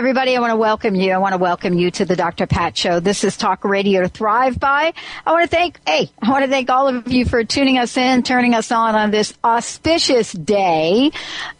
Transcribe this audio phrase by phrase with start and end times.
[0.00, 1.12] Everybody, I want to welcome you.
[1.12, 2.46] I want to welcome you to the Dr.
[2.46, 3.00] Pat Show.
[3.00, 4.94] This is Talk Radio to Thrive By.
[5.26, 7.98] I want to thank, hey, I want to thank all of you for tuning us
[7.98, 11.10] in, turning us on on this auspicious day.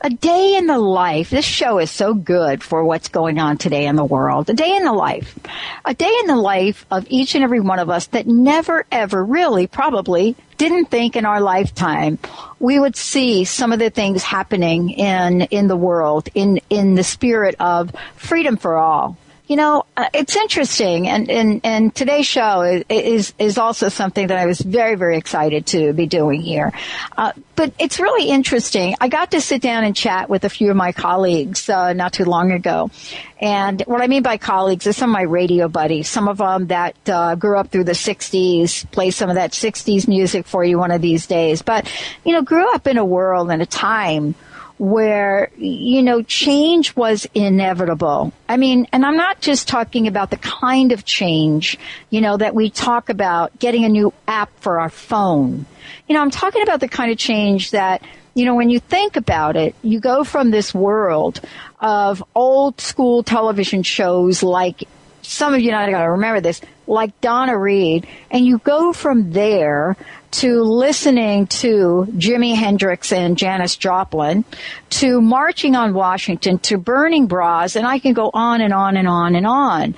[0.00, 1.28] A day in the life.
[1.28, 4.48] This show is so good for what's going on today in the world.
[4.48, 5.38] A day in the life.
[5.84, 9.22] A day in the life of each and every one of us that never ever
[9.22, 12.18] really probably didn't think in our lifetime
[12.58, 17.02] we would see some of the things happening in in the world in in the
[17.02, 19.16] spirit of freedom for all
[19.50, 24.28] you know, uh, it's interesting, and, and, and today's show is, is, is also something
[24.28, 26.72] that I was very, very excited to be doing here.
[27.18, 28.94] Uh, but it's really interesting.
[29.00, 32.12] I got to sit down and chat with a few of my colleagues uh, not
[32.12, 32.92] too long ago,
[33.40, 36.68] and what I mean by colleagues is some of my radio buddies, some of them
[36.68, 40.78] that uh, grew up through the '60s, play some of that '60s music for you
[40.78, 41.92] one of these days, but
[42.24, 44.36] you know, grew up in a world and a time
[44.80, 48.32] where, you know, change was inevitable.
[48.48, 52.54] I mean, and I'm not just talking about the kind of change, you know, that
[52.54, 55.66] we talk about getting a new app for our phone.
[56.08, 58.00] You know, I'm talking about the kind of change that,
[58.32, 61.42] you know, when you think about it, you go from this world
[61.78, 64.88] of old school television shows like
[65.20, 69.30] some of you not going to remember this, like Donna Reed, and you go from
[69.32, 69.96] there
[70.32, 74.44] to listening to Jimi Hendrix and Janis Joplin,
[74.90, 79.08] to marching on Washington, to burning bras, and I can go on and on and
[79.08, 79.94] on and on.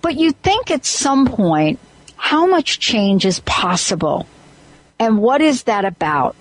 [0.00, 1.78] But you think at some point,
[2.16, 4.26] how much change is possible?
[4.98, 6.36] And what is that about?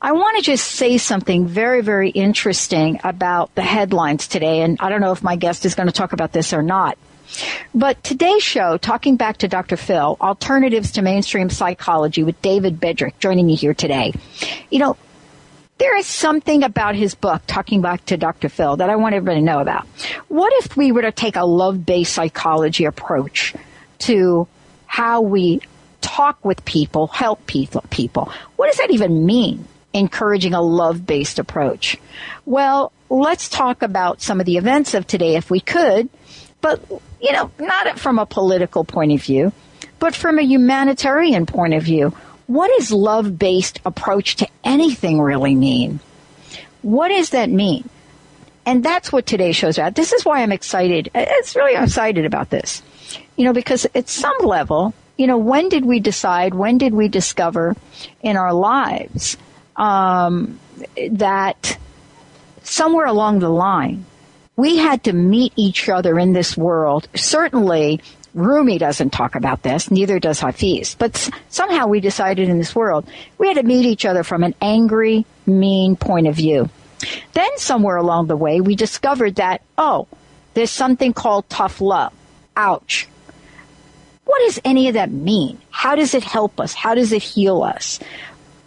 [0.00, 4.90] I want to just say something very, very interesting about the headlines today, and I
[4.90, 6.96] don't know if my guest is going to talk about this or not.
[7.74, 9.76] But today's show, talking back to Dr.
[9.76, 14.14] Phil, Alternatives to Mainstream Psychology with David Bedrick joining me here today.
[14.70, 14.96] You know,
[15.78, 18.48] there is something about his book, talking back to Dr.
[18.48, 19.86] Phil, that I want everybody to know about.
[20.28, 23.54] What if we were to take a love-based psychology approach
[24.00, 24.48] to
[24.86, 25.60] how we
[26.00, 28.32] talk with people, help people?
[28.56, 29.66] What does that even mean?
[29.92, 31.96] Encouraging a love-based approach.
[32.44, 36.08] Well, let's talk about some of the events of today if we could
[36.60, 36.80] but,
[37.20, 39.52] you know, not from a political point of view,
[39.98, 42.14] but from a humanitarian point of view.
[42.46, 46.00] What does love-based approach to anything really mean?
[46.82, 47.88] What does that mean?
[48.64, 49.94] And that's what today's show's about.
[49.94, 51.10] This is why I'm excited.
[51.14, 52.82] It's really I'm excited about this.
[53.36, 57.08] You know, because at some level, you know, when did we decide, when did we
[57.08, 57.76] discover
[58.22, 59.36] in our lives
[59.76, 60.58] um,
[61.10, 61.78] that
[62.62, 64.04] somewhere along the line
[64.58, 67.08] we had to meet each other in this world.
[67.14, 68.00] Certainly,
[68.34, 70.96] Rumi doesn't talk about this, neither does Hafiz.
[70.96, 73.08] But somehow we decided in this world
[73.38, 76.68] we had to meet each other from an angry, mean point of view.
[77.34, 80.08] Then somewhere along the way we discovered that, oh,
[80.54, 82.12] there's something called tough love.
[82.56, 83.06] Ouch.
[84.24, 85.60] What does any of that mean?
[85.70, 86.74] How does it help us?
[86.74, 88.00] How does it heal us?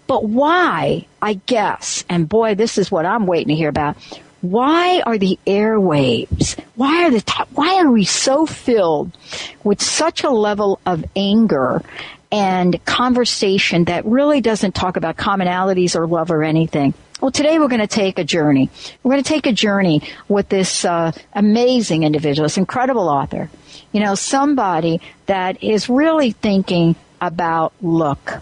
[0.08, 3.98] But why, I guess, and boy, this is what I'm waiting to hear about,
[4.42, 9.12] why are the airwaves, why are the, why are we so filled
[9.64, 11.84] with such a level of anger
[12.32, 16.94] and conversation that really doesn't talk about commonalities or love or anything?
[17.22, 18.72] Well, today we're going to take a journey.
[19.04, 23.48] We're going to take a journey with this uh, amazing individual, this incredible author.
[23.92, 28.42] You know, somebody that is really thinking about look.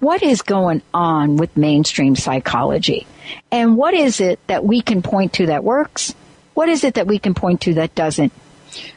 [0.00, 3.06] What is going on with mainstream psychology?
[3.50, 6.14] And what is it that we can point to that works?
[6.54, 8.32] What is it that we can point to that doesn't?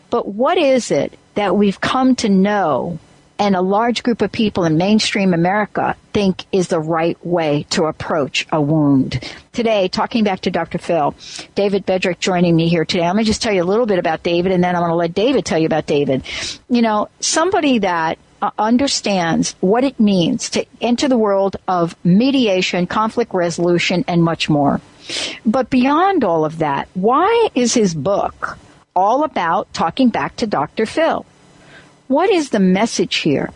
[0.09, 2.99] But what is it that we've come to know
[3.39, 7.85] and a large group of people in mainstream America think is the right way to
[7.85, 9.23] approach a wound.
[9.53, 10.77] Today, talking back to Dr.
[10.77, 11.15] Phil,
[11.55, 13.05] David Bedrick joining me here today.
[13.07, 14.95] Let me just tell you a little bit about David and then I'm going to
[14.95, 16.23] let David tell you about David.
[16.69, 22.87] You know, somebody that uh, understands what it means to enter the world of mediation,
[22.87, 24.81] conflict resolution, and much more.
[25.45, 28.57] But beyond all of that, why is his book
[28.95, 30.85] all about talking back to Dr.
[30.85, 31.25] Phil?
[32.07, 33.51] What is the message here?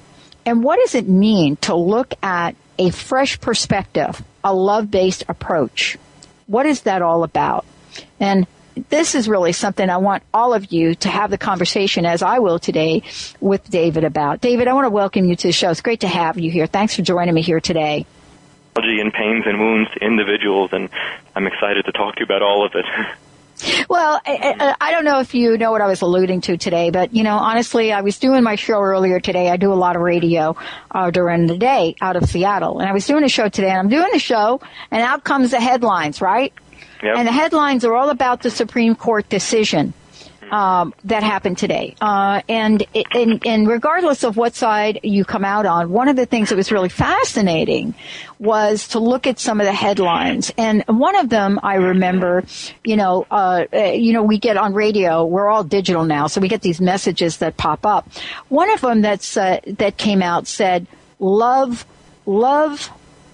[0.45, 5.97] And what does it mean to look at a fresh perspective, a love-based approach?
[6.47, 7.65] What is that all about?
[8.19, 8.47] And
[8.89, 12.39] this is really something I want all of you to have the conversation as I
[12.39, 13.03] will today
[13.39, 14.41] with David about.
[14.41, 15.69] David, I want to welcome you to the show.
[15.69, 16.67] It's great to have you here.
[16.67, 18.05] Thanks for joining me here today.
[18.75, 20.89] And pains and wounds to individuals, and
[21.35, 22.85] I'm excited to talk to you about all of it.
[23.87, 27.13] Well, I, I, don't know if you know what I was alluding to today, but
[27.13, 29.49] you know, honestly, I was doing my show earlier today.
[29.49, 30.57] I do a lot of radio
[30.91, 33.77] uh, during the day out of Seattle, and I was doing a show today, and
[33.77, 34.59] I'm doing the show,
[34.89, 36.51] and out comes the headlines, right?
[37.01, 37.17] Yep.
[37.17, 39.93] And the headlines are all about the Supreme Court decision.
[40.51, 41.95] Um, that happened today.
[41.99, 42.85] Uh, and,
[43.15, 46.57] and, and regardless of what side you come out on, one of the things that
[46.57, 47.95] was really fascinating
[48.37, 50.51] was to look at some of the headlines.
[50.55, 52.43] And one of them I remember,
[52.83, 56.49] you know, uh, you know, we get on radio, we're all digital now, so we
[56.49, 58.07] get these messages that pop up.
[58.49, 60.85] One of them that's, uh, that came out said,
[61.17, 61.83] love,
[62.27, 62.91] love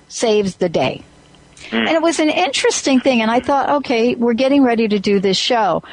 [0.08, 1.04] saves the day.
[1.70, 1.88] Mm.
[1.88, 3.22] And it was an interesting thing.
[3.22, 5.84] And I thought, okay, we're getting ready to do this show.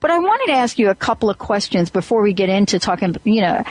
[0.00, 3.16] But I wanted to ask you a couple of questions before we get into talking,
[3.24, 3.64] you know,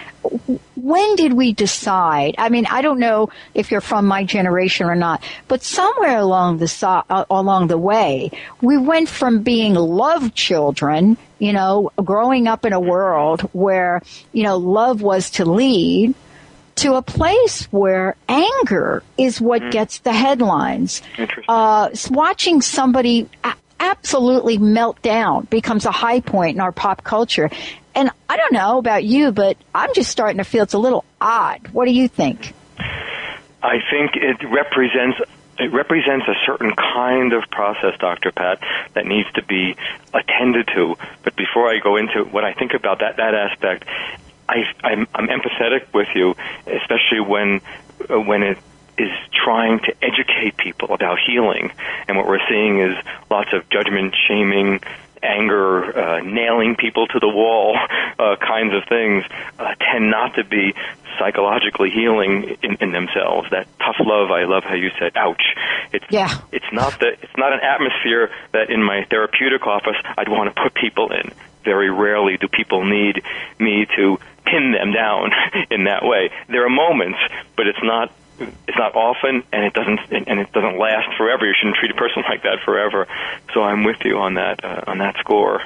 [0.76, 2.36] when did we decide?
[2.38, 6.60] I mean, I don't know if you're from my generation or not, but somewhere along
[6.60, 8.30] the so- uh, along the way,
[8.62, 14.44] we went from being love children, you know, growing up in a world where, you
[14.44, 16.14] know, love was to lead
[16.80, 19.72] to a place where anger is what mm.
[19.72, 21.02] gets the headlines.
[21.48, 23.30] Uh, watching somebody
[23.80, 27.50] absolutely melt down becomes a high point in our pop culture.
[27.96, 31.04] And I don't know about you, but I'm just starting to feel it's a little
[31.20, 31.68] odd.
[31.70, 32.54] What do you think?
[33.62, 35.20] I think it represents
[35.60, 38.32] it represents a certain kind of process, Dr.
[38.32, 39.76] Pat, that needs to be
[40.14, 40.96] attended to.
[41.24, 43.84] But before I go into what I think about that that aspect,
[44.50, 46.36] I, I'm, I'm empathetic with you,
[46.66, 47.62] especially when
[48.10, 48.58] uh, when it
[48.98, 51.72] is trying to educate people about healing,
[52.08, 52.98] and what we're seeing is
[53.30, 54.82] lots of judgment, shaming,
[55.24, 57.78] anger, uh, nailing people to the wall,
[58.20, 59.24] uh, kinds of things,
[59.58, 60.74] uh, tend not to be
[61.18, 63.50] psychologically healing in, in themselves.
[63.52, 65.44] That tough love, I love how you said, ouch.
[65.92, 66.30] It's, yeah.
[66.52, 70.62] it's not the, it's not an atmosphere that in my therapeutic office I'd want to
[70.62, 71.32] put people in.
[71.64, 73.22] Very rarely do people need
[73.60, 74.18] me to
[74.50, 75.32] pin them down
[75.72, 76.32] in that way.
[76.48, 77.20] There are moments,
[77.56, 81.46] but it's not it's not often and it doesn't and it doesn't last forever.
[81.46, 83.08] You shouldn't treat a person like that forever.
[83.54, 85.62] So I'm with you on that uh, on that score.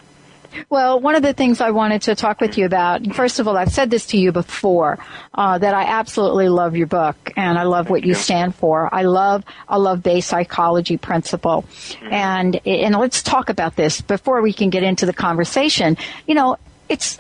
[0.70, 3.58] Well, one of the things I wanted to talk with you about, first of all,
[3.58, 5.00] I've said this to you before,
[5.34, 8.94] uh, that I absolutely love your book and I love what you stand for.
[8.94, 11.64] I love a love-based psychology principle.
[11.64, 12.14] Mm-hmm.
[12.14, 15.98] And, and let's talk about this before we can get into the conversation.
[16.28, 16.58] You know,
[16.88, 17.20] it's,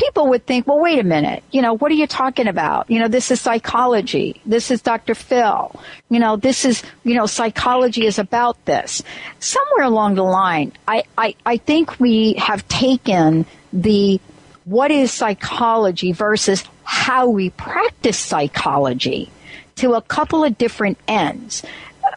[0.00, 2.90] people would think, well, wait a minute, you know, what are you talking about?
[2.90, 4.40] You know, this is psychology.
[4.46, 5.14] This is Dr.
[5.14, 5.78] Phil.
[6.08, 9.02] You know, this is, you know, psychology is about this.
[9.40, 14.20] Somewhere along the line, I, I, I think we have taken the
[14.64, 19.30] what is psychology versus how we practice psychology
[19.76, 21.62] to a couple of different ends.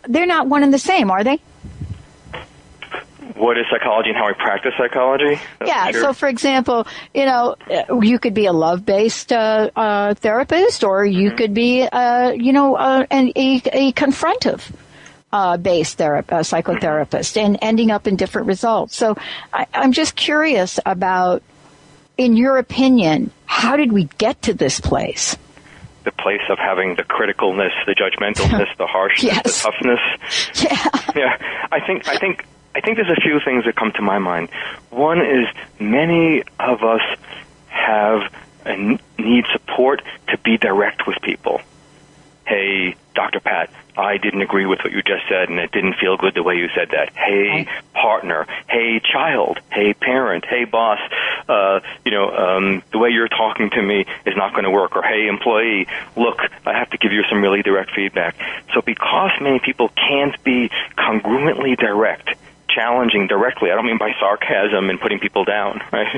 [0.07, 1.39] They're not one and the same, are they?
[3.35, 5.39] What is psychology and how I practice psychology.
[5.59, 5.91] That's yeah.
[5.91, 7.55] So, for example, you know,
[8.01, 11.37] you could be a love-based uh, uh, therapist, or you mm-hmm.
[11.37, 14.61] could be, uh, you know, uh, an, a, a confrontive.
[15.31, 18.95] Uh, based thera- uh, psychotherapist and ending up in different results.
[18.95, 19.17] So
[19.51, 21.41] I, I'm just curious about,
[22.19, 25.35] in your opinion, how did we get to this place?
[26.03, 29.63] the place of having the criticalness, the judgmentalness, the harshness, yes.
[29.63, 29.99] the toughness.
[30.63, 31.13] Yeah.
[31.15, 31.65] Yeah.
[31.71, 34.49] I think I think I think there's a few things that come to my mind.
[34.89, 35.47] One is
[35.79, 37.01] many of us
[37.67, 38.33] have
[38.65, 41.61] and need support to be direct with people.
[42.45, 43.39] Hey, Dr.
[43.39, 46.43] Pat, I didn't agree with what you just said and it didn't feel good the
[46.43, 47.13] way you said that.
[47.13, 48.47] Hey, partner.
[48.67, 49.59] Hey, child.
[49.71, 50.45] Hey, parent.
[50.45, 50.99] Hey, boss.
[51.47, 54.95] Uh, you know, um, the way you're talking to me is not going to work.
[54.95, 55.87] Or hey, employee,
[56.17, 58.35] look, I have to give you some really direct feedback.
[58.73, 62.29] So because many people can't be congruently direct,
[62.73, 63.71] challenging directly.
[63.71, 65.81] I don't mean by sarcasm and putting people down.
[65.93, 66.15] Right?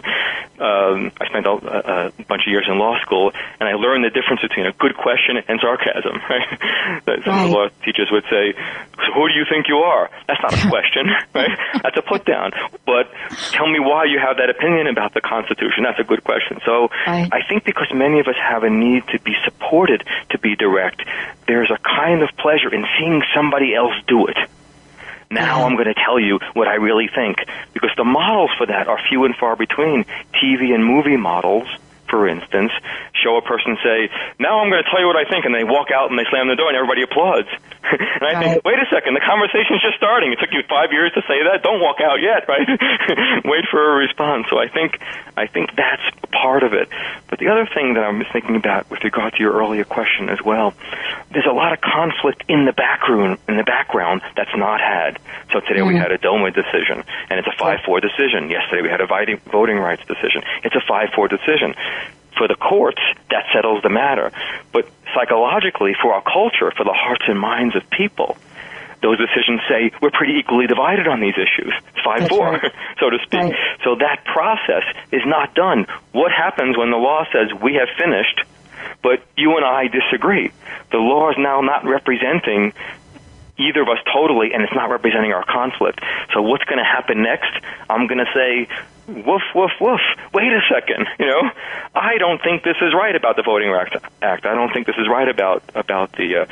[0.58, 4.10] Um, I spent a, a bunch of years in law school, and I learned the
[4.10, 6.22] difference between a good question and sarcasm.
[6.30, 6.48] Right?
[7.26, 7.44] Some right.
[7.44, 10.54] of the law teachers would say, so "Who do you think you are?" That's not
[10.54, 11.58] a question, right?
[11.84, 12.52] That's a put down.
[12.86, 13.12] But
[13.52, 15.84] tell me why you have that opinion about the Constitution.
[15.84, 16.60] That's a good question.
[16.66, 17.30] So right.
[17.32, 21.02] I think because many of us have a need to be supported, to be direct,
[21.48, 24.38] there's a kind of pleasure in seeing somebody else do it.
[25.30, 27.38] Now I'm going to tell you what I really think.
[27.74, 30.06] Because the models for that are few and far between.
[30.34, 31.68] TV and movie models,
[32.10, 32.72] for instance,
[33.14, 34.10] show a person say,
[34.40, 36.26] now I'm going to tell you what I think, and they walk out and they
[36.30, 37.50] slam the door and everybody applauds.
[37.84, 38.44] and I right.
[38.44, 40.32] think, wait a second, the conversation's just starting.
[40.32, 41.64] It took you five years to say that.
[41.64, 42.66] Don't walk out yet, right?
[43.46, 44.48] wait for a response.
[44.50, 45.00] So I think,
[45.38, 46.90] I think that's part of it.
[47.28, 50.42] But the other thing that I'm thinking about with regard to your earlier question as
[50.42, 50.74] well,
[51.32, 55.20] there's a lot of conflict in the background, in the background that's not had.
[55.52, 55.96] So today mm-hmm.
[55.96, 58.50] we had a DOMA decision, and it's a 5-4 decision.
[58.50, 60.44] Yesterday we had a voting rights decision.
[60.64, 61.76] It's a 5-4 decision
[62.38, 64.32] for the courts, that settles the matter.
[64.72, 68.38] But psychologically, for our culture, for the hearts and minds of people,
[69.02, 71.74] those decisions say we're pretty equally divided on these issues.
[72.04, 72.72] Five four, right.
[73.00, 73.42] so to speak.
[73.42, 73.56] Right.
[73.84, 75.86] So that process is not done.
[76.12, 78.42] What happens when the law says we have finished,
[79.04, 80.52] but you and I disagree?
[80.92, 82.74] The law is now not representing
[83.58, 86.02] either of us totally, and it's not representing our conflict.
[86.34, 87.52] So what's going to happen next?
[87.90, 88.68] I'm going to say
[89.08, 90.02] woof, woof, woof.
[90.34, 91.08] Wait a second.
[91.20, 91.52] You know,
[91.94, 94.46] I don't think this is right about the Voting Rights Act.
[94.46, 96.46] I don't think this is right about about the uh,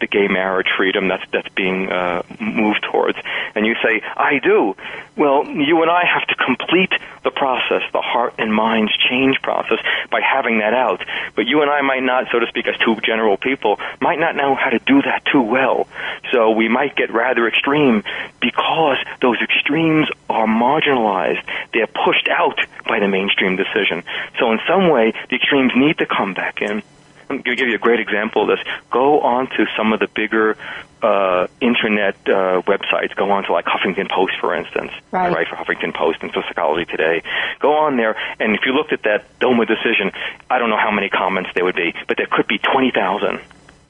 [0.00, 3.18] the gay marriage freedom that's that's being uh, moved towards.
[3.54, 4.76] And you say, I do.
[5.16, 6.92] Well, you and I have to complete
[7.22, 9.78] the process, the heart and minds change process,
[10.10, 11.04] by having that out.
[11.34, 14.36] But you and I might not, so to speak, as two general people, might not
[14.36, 15.86] know how to do that too well.
[16.32, 18.02] So we might get rather extreme
[18.40, 21.44] because those extremes are marginalized.
[21.72, 24.02] They're pushed out by the mainstream decision.
[24.38, 26.82] So in some way, the extremes need to come back in.
[27.30, 28.66] I'm going to give you a great example of this.
[28.90, 30.56] Go on to some of the bigger
[31.02, 33.14] uh, internet uh, websites.
[33.14, 34.92] Go on to like Huffington Post, for instance.
[35.10, 35.30] Right.
[35.30, 37.22] I write for Huffington Post and for Psychology Today.
[37.60, 40.12] Go on there, and if you looked at that DOMA decision,
[40.50, 43.40] I don't know how many comments there would be, but there could be 20,000.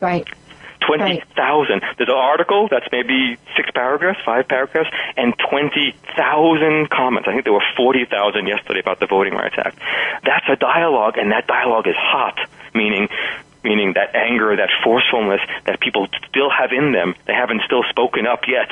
[0.00, 0.28] Right.
[0.80, 1.82] 20,000.
[1.82, 1.96] Right.
[1.96, 7.28] There's an article that's maybe six paragraphs, five paragraphs, and 20,000 comments.
[7.28, 9.78] I think there were 40,000 yesterday about the Voting Rights Act.
[10.24, 12.38] That's a dialogue, and that dialogue is hot,
[12.74, 13.08] meaning
[13.64, 18.26] meaning that anger, that forcefulness that people still have in them, they haven't still spoken
[18.26, 18.68] up yet.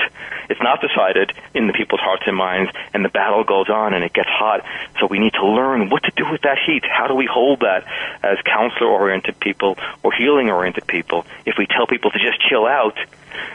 [0.51, 4.05] It's not decided in the people's hearts and minds, and the battle goes on and
[4.05, 4.65] it gets hot.
[5.01, 6.85] So we need to learn what to do with that heat.
[6.85, 7.87] How do we hold that
[8.23, 11.25] as counselor-oriented people or healing-oriented people?
[11.47, 12.97] If we tell people to just chill out,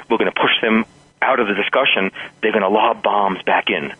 [0.10, 0.86] we're going to push them
[1.22, 2.12] out of the discussion.
[2.42, 3.94] They're going to lob bombs back in.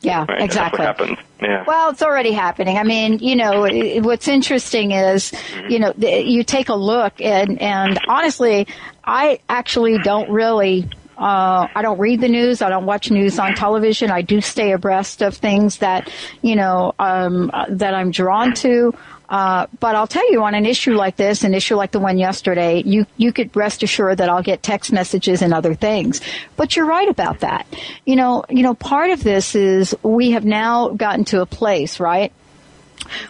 [0.00, 0.42] Yeah, right?
[0.42, 0.84] exactly.
[0.84, 1.18] happens.
[1.40, 1.64] Yeah.
[1.66, 2.78] Well, it's already happening.
[2.78, 3.68] I mean, you know,
[4.00, 5.70] what's interesting is, mm-hmm.
[5.70, 8.66] you know, you take a look and, and honestly,
[9.04, 10.88] I actually don't really
[11.18, 12.60] uh, I don't read the news.
[12.60, 14.10] I don't watch news on television.
[14.10, 16.10] I do stay abreast of things that,
[16.42, 18.92] you know, um, that I'm drawn to.
[19.28, 22.18] Uh, but I'll tell you on an issue like this, an issue like the one
[22.18, 26.20] yesterday, you, you could rest assured that I'll get text messages and other things.
[26.56, 27.66] But you're right about that.
[28.04, 31.98] You know, you know, part of this is we have now gotten to a place,
[31.98, 32.32] right?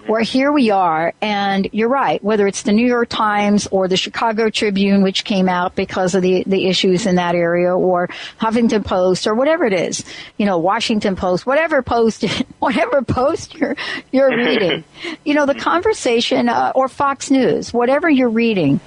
[0.06, 3.96] Where here we are, and you're right, whether it's the New York Times or the
[3.96, 8.08] Chicago Tribune, which came out because of the, the issues in that area, or
[8.40, 10.04] Huffington Post, or whatever it is,
[10.36, 12.24] you know, Washington Post, whatever post,
[12.58, 13.76] whatever post you're,
[14.12, 14.84] you're reading,
[15.24, 18.80] you know, the conversation, uh, or Fox News, whatever you're reading,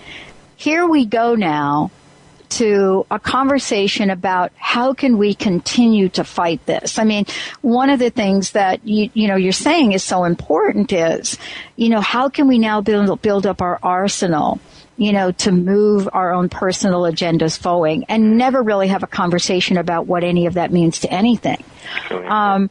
[0.55, 1.91] here we go now
[2.49, 6.99] to a conversation about how can we continue to fight this.
[6.99, 7.25] I mean,
[7.61, 11.37] one of the things that you, you know, you're saying is so important is,
[11.75, 14.59] you know, how can we now build, build up our arsenal?
[14.97, 19.77] you know, to move our own personal agendas forward and never really have a conversation
[19.77, 21.63] about what any of that means to anything.
[22.11, 22.69] Um,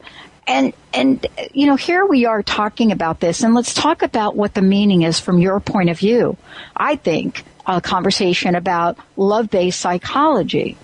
[0.49, 4.53] and and you know here we are talking about this and let's talk about what
[4.53, 6.35] the meaning is from your point of view
[6.75, 7.43] i think
[7.77, 10.77] a conversation about love-based psychology.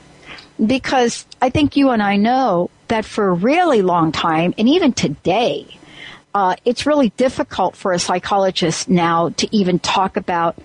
[0.63, 4.94] Because I think you and I know that for a really long time, and even
[4.94, 5.68] today,
[6.34, 10.56] uh, it's really difficult for a psychologist now to even talk about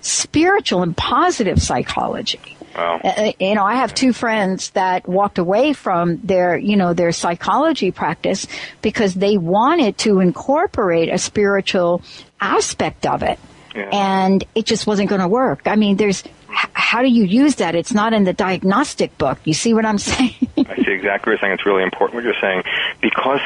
[0.00, 2.56] spiritual and positive psychology.
[2.74, 3.00] Wow.
[3.04, 7.12] Uh, you know, I have two friends that walked away from their, you know, their
[7.12, 8.46] psychology practice
[8.82, 12.02] because they wanted to incorporate a spiritual
[12.40, 13.38] aspect of it.
[13.74, 15.62] And it just wasn't going to work.
[15.66, 17.74] I mean, there's, how do you use that?
[17.74, 19.38] It's not in the diagnostic book.
[19.44, 20.34] You see what I'm saying?
[20.56, 21.52] I see exactly what you're saying.
[21.54, 22.62] It's really important what you're saying
[23.00, 23.40] because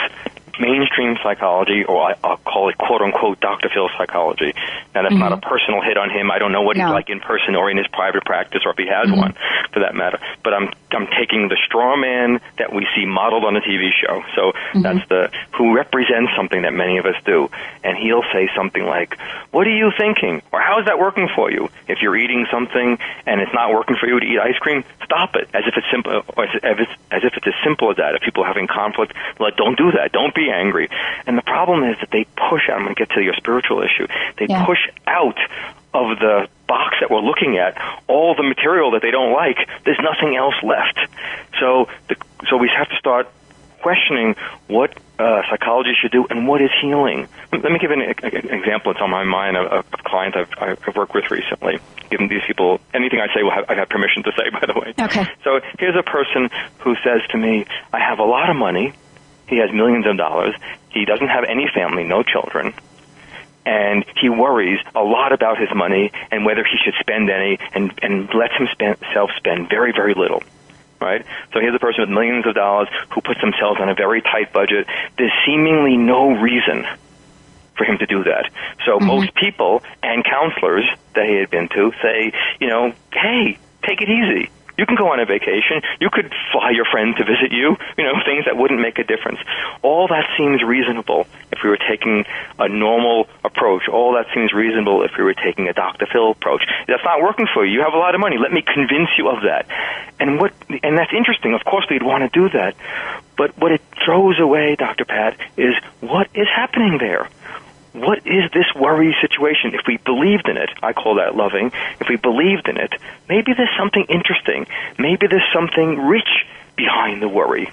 [1.09, 3.69] mainstream psychology, or I, will call it quote unquote Dr.
[3.69, 4.53] Phil psychology.
[4.95, 5.19] Now that's mm-hmm.
[5.19, 5.49] not a mm-hmm.
[5.49, 6.31] personal hit on him.
[6.31, 6.87] I don't know what no.
[6.87, 9.19] he's like in person or in his private practice or if he has mm-hmm.
[9.19, 9.35] one
[9.73, 10.19] for that matter.
[10.43, 14.23] But I'm I'm taking the straw man that we see modeled on the TV show.
[14.35, 14.83] So mm-hmm.
[14.83, 17.51] that's the who represents something that many of us do.
[17.85, 19.19] And he'll say something like,
[19.51, 22.99] "What are you thinking?" or "How is that working for you?" If you're eating something
[23.27, 25.49] and it's not working for you to eat ice cream, stop it.
[25.55, 28.15] As if it's simple, or as if, as if it's as simple as that.
[28.15, 30.13] If people are having conflict, like don't do that.
[30.13, 30.89] Don't be angry.
[31.27, 32.79] And the problem is that they push out.
[32.79, 34.07] I'm going to get to your spiritual issue.
[34.39, 34.65] They yeah.
[34.65, 35.39] push out
[35.95, 37.77] of the box that we're looking at
[38.07, 39.57] all the material that they don't like.
[39.85, 40.99] There's nothing else left.
[41.59, 42.17] So, the,
[42.49, 43.29] so we have to start
[43.81, 44.35] questioning
[44.67, 47.29] what uh, psychology should do and what is healing.
[47.53, 48.15] Let me give an, an
[48.51, 51.81] example that's on my mind of a client I've, I've worked with recently.
[52.11, 54.79] Given these people, anything I say will have, I have permission to say, by the
[54.79, 54.95] way.
[54.99, 55.27] Okay.
[55.45, 58.93] So here's a person who says to me, I have a lot of money.
[59.49, 60.55] He has millions of dollars.
[60.91, 62.75] He doesn't have any family, no children.
[63.67, 67.93] And he worries a lot about his money and whether he should spend any and,
[68.03, 70.43] and lets himself spend very, very little
[71.01, 71.25] right?
[71.53, 74.53] So here's a person with millions of dollars who puts themselves on a very tight
[74.53, 74.87] budget.
[75.17, 76.87] There's seemingly no reason
[77.77, 78.51] for him to do that.
[78.85, 79.07] So mm-hmm.
[79.07, 84.09] most people and counselors that he had been to say, you know, hey, take it
[84.09, 84.51] easy.
[84.79, 85.83] You can go on a vacation.
[86.01, 87.77] You could fly your friend to visit you.
[87.99, 89.41] You know, things that wouldn't make a difference.
[89.83, 92.25] All that seems reasonable if we were taking
[92.59, 93.89] a normal approach.
[93.89, 96.07] All that seems reasonable if we were taking a Dr.
[96.07, 96.63] Phil approach.
[96.87, 97.75] That's not working for you.
[97.75, 98.39] You have a lot of money.
[98.39, 99.67] Let me convince you of that.
[100.21, 101.55] And what, and that's interesting.
[101.55, 102.75] Of course we'd want to do that.
[103.37, 105.05] But what it throws away, Dr.
[105.05, 107.29] Pat, is what is happening there?
[107.93, 109.75] What is this worry situation?
[109.75, 111.73] If we believed in it, I call that loving.
[112.01, 112.93] If we believed in it,
[113.29, 114.67] maybe there's something interesting.
[114.99, 117.71] Maybe there's something rich behind the worry.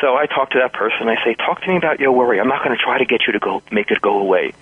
[0.00, 1.08] So I talk to that person.
[1.08, 2.40] I say, talk to me about your worry.
[2.40, 4.52] I'm not going to try to get you to go make it go away.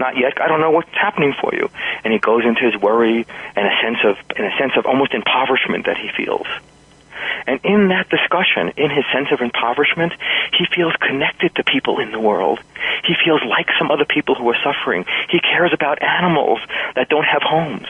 [0.00, 0.40] Not yet.
[0.40, 1.70] I don't know what's happening for you.
[2.02, 5.14] And he goes into his worry and a sense of, in a sense of almost
[5.14, 6.46] impoverishment that he feels.
[7.46, 10.12] And in that discussion, in his sense of impoverishment,
[10.56, 12.60] he feels connected to people in the world.
[13.04, 15.04] He feels like some other people who are suffering.
[15.30, 16.60] He cares about animals
[16.94, 17.88] that don't have homes.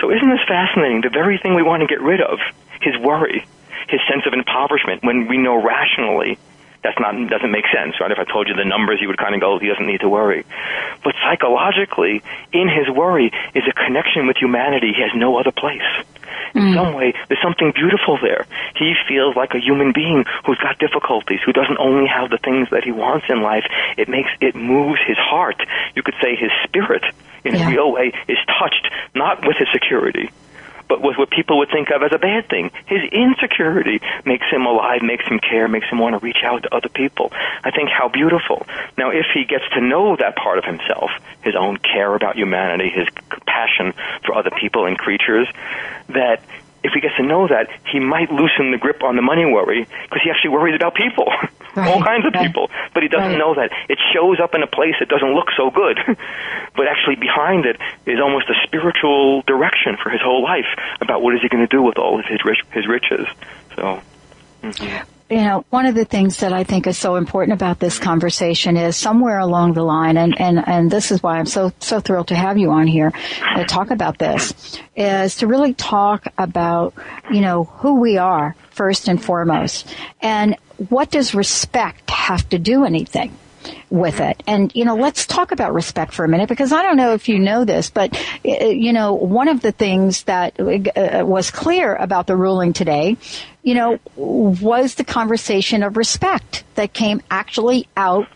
[0.00, 1.02] So isn't this fascinating?
[1.02, 2.38] The very thing we want to get rid of,
[2.80, 3.46] his worry,
[3.88, 6.38] his sense of impoverishment, when we know rationally
[6.84, 8.12] that's not doesn't make sense, right?
[8.12, 10.08] If I told you the numbers, you would kind of go, he doesn't need to
[10.08, 10.44] worry.
[11.02, 15.80] But psychologically, in his worry is a connection with humanity he has no other place.
[16.54, 16.74] In mm.
[16.74, 18.46] some way, there's something beautiful there.
[18.76, 22.70] He feels like a human being who's got difficulties, who doesn't only have the things
[22.70, 23.64] that he wants in life.
[23.96, 25.60] It makes it moves his heart.
[25.94, 27.04] You could say his spirit,
[27.44, 27.66] in yeah.
[27.66, 30.30] a real way, is touched not with his security,
[30.88, 32.70] but with what people would think of as a bad thing.
[32.86, 36.74] His insecurity makes him alive, makes him care, makes him want to reach out to
[36.74, 37.32] other people.
[37.64, 38.66] I think how beautiful.
[38.96, 41.10] Now, if he gets to know that part of himself,
[41.42, 43.08] his own care about humanity, his
[43.46, 43.94] passion
[44.24, 45.48] for other people and creatures,
[46.08, 46.42] that
[46.82, 49.86] if he gets to know that, he might loosen the grip on the money worry
[50.02, 51.32] because he actually worries about people,
[51.74, 52.46] right, all kinds of right.
[52.46, 52.70] people.
[52.92, 53.38] But he doesn't right.
[53.38, 55.98] know that it shows up in a place that doesn't look so good,
[56.76, 60.68] but actually behind it is almost a spiritual direction for his whole life
[61.00, 63.26] about what is he going to do with all of his rich, his riches.
[63.76, 64.00] So.
[64.62, 67.98] Mm-hmm you know, one of the things that I think is so important about this
[67.98, 71.98] conversation is somewhere along the line, and, and, and this is why I'm so, so
[71.98, 73.10] thrilled to have you on here
[73.56, 76.94] to talk about this, is to really talk about,
[77.30, 79.94] you know, who we are first and foremost.
[80.20, 80.56] And
[80.88, 83.36] what does respect have to do anything?
[83.88, 84.42] with it.
[84.46, 87.30] And, you know, let's talk about respect for a minute because I don't know if
[87.30, 91.94] you know this, but, uh, you know, one of the things that uh, was clear
[91.94, 93.16] about the ruling today
[93.64, 98.28] you know, was the conversation of respect that came actually out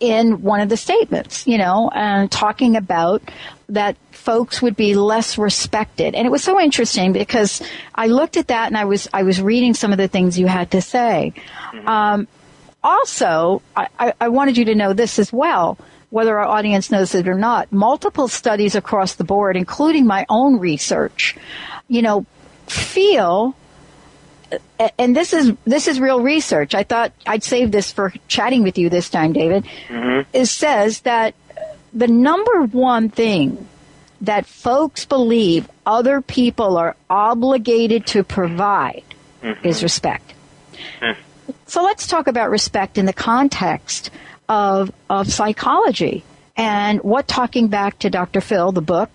[0.00, 3.22] in one of the statements, you know, and talking about
[3.68, 6.14] that folks would be less respected.
[6.14, 7.62] And it was so interesting because
[7.94, 10.46] I looked at that and I was, I was reading some of the things you
[10.46, 11.34] had to say.
[11.72, 11.88] Mm-hmm.
[11.88, 12.28] Um,
[12.82, 15.78] also, I, I wanted you to know this as well
[16.10, 20.58] whether our audience knows it or not, multiple studies across the board, including my own
[20.58, 21.36] research,
[21.88, 22.26] you know,
[22.66, 23.54] feel
[24.98, 26.74] and this is this is real research.
[26.74, 29.64] I thought I'd save this for chatting with you this time, David.
[29.88, 30.28] Mm-hmm.
[30.32, 31.34] It says that
[31.92, 33.66] the number one thing
[34.22, 39.04] that folks believe other people are obligated to provide
[39.42, 39.66] mm-hmm.
[39.66, 40.34] is respect.
[41.00, 41.20] Mm-hmm.
[41.66, 44.10] So let's talk about respect in the context
[44.48, 46.24] of of psychology
[46.56, 48.40] and what talking back to Dr.
[48.40, 49.10] Phil, the book,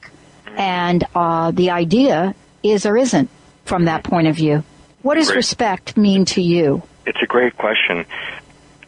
[0.46, 0.60] mm-hmm.
[0.60, 3.30] and uh, the idea is or isn't
[3.66, 4.64] from that point of view.
[5.06, 5.36] What does Great.
[5.36, 6.82] respect mean to you?
[7.06, 8.08] It's a great question.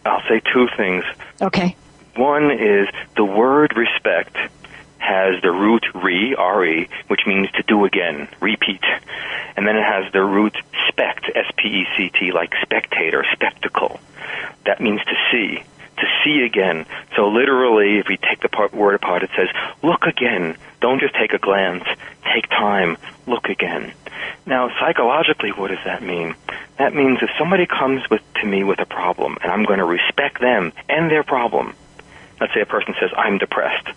[0.03, 1.03] I'll say two things.
[1.39, 1.75] Okay.
[2.15, 4.35] One is the word respect
[4.97, 8.81] has the root re, R-E, which means to do again, repeat.
[9.55, 13.99] And then it has the root spect, S-P-E-C-T, like spectator, spectacle.
[14.65, 15.61] That means to see,
[15.97, 16.85] to see again.
[17.15, 19.49] So literally, if we take the part, word apart, it says,
[19.83, 20.55] look again.
[20.79, 21.83] Don't just take a glance.
[22.33, 22.97] Take time.
[23.25, 23.93] Look again.
[24.45, 26.35] Now, psychologically, what does that mean?
[26.77, 29.85] That means if somebody comes with, to me with a problem, and I'm going to
[29.85, 31.75] respect them and their problem.
[32.39, 33.87] Let's say a person says, I'm depressed.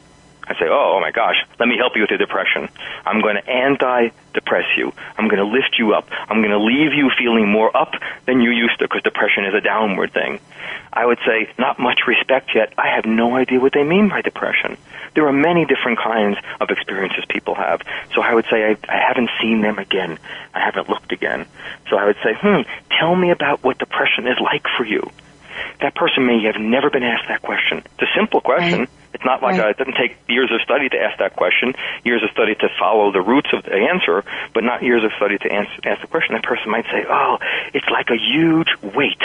[0.51, 2.69] I say, oh, oh my gosh, let me help you with your depression.
[3.07, 4.93] I'm going to anti-depress you.
[5.17, 6.09] I'm going to lift you up.
[6.29, 7.95] I'm going to leave you feeling more up
[8.27, 10.41] than you used to because depression is a downward thing.
[10.93, 12.73] I would say, not much respect yet.
[12.77, 14.77] I have no idea what they mean by depression.
[15.15, 17.83] There are many different kinds of experiences people have.
[18.17, 20.19] So I would say I, I haven't seen them again.
[20.53, 21.47] I haven't looked again.
[21.89, 22.63] So I would say, hmm,
[22.99, 25.11] tell me about what depression is like for you.
[25.81, 27.79] That person may have never been asked that question.
[27.79, 28.81] It's a simple question.
[28.81, 28.89] Right.
[29.15, 29.67] It's not like Right.
[29.67, 32.69] a, it doesn't take years of study to ask that question, years of study to
[32.79, 36.07] follow the roots of the answer, but not years of study to answer, ask the
[36.07, 36.35] question.
[36.35, 37.39] That person might say, "Oh,
[37.75, 39.23] it's like a huge weight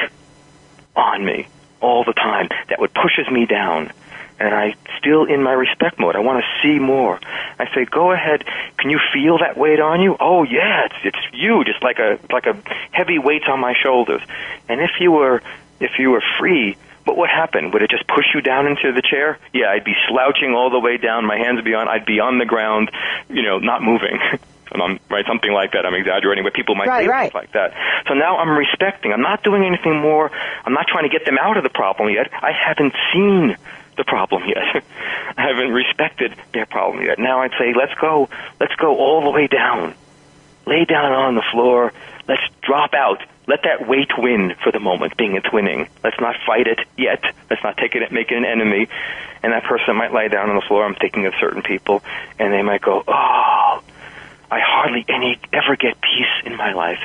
[0.95, 1.47] on me
[1.81, 3.91] all the time that would pushes me down."
[4.37, 6.17] And I still in my respect mode.
[6.17, 7.19] I want to see more.
[7.57, 8.43] I say, "Go ahead.
[8.77, 11.69] Can you feel that weight on you?" "Oh, yeah, it's it's huge.
[11.69, 12.57] It's like a like a
[12.91, 14.21] heavy weight on my shoulders."
[14.67, 15.41] And if you were
[15.79, 17.71] if you were free, what would happen?
[17.71, 19.37] Would it just push you down into the chair?
[19.53, 21.25] Yeah, I'd be slouching all the way down.
[21.25, 21.87] My hands would be on.
[21.87, 22.91] I'd be on the ground,
[23.29, 24.19] you know, not moving.
[24.71, 25.85] And I'm, right, something like that.
[25.85, 27.33] I'm exaggerating, but people might Right, right.
[27.33, 27.73] like that.
[28.07, 29.13] So now I'm respecting.
[29.13, 30.31] I'm not doing anything more.
[30.65, 32.29] I'm not trying to get them out of the problem yet.
[32.33, 33.55] I haven't seen
[33.95, 34.83] the problem yet.
[35.37, 37.19] I haven't respected their problem yet.
[37.19, 38.27] Now I'd say, let's go.
[38.59, 39.93] Let's go all the way down
[40.65, 41.93] lay down on the floor.
[42.27, 43.21] Let's drop out.
[43.47, 45.87] Let that weight win for the moment, being it's winning.
[46.03, 47.23] Let's not fight it yet.
[47.49, 48.87] Let's not take it, make it an enemy.
[49.43, 50.83] And that person might lie down on the floor.
[50.85, 52.01] I'm thinking of certain people,
[52.39, 53.83] and they might go, "Oh,
[54.51, 56.99] I hardly any ever get peace in my life.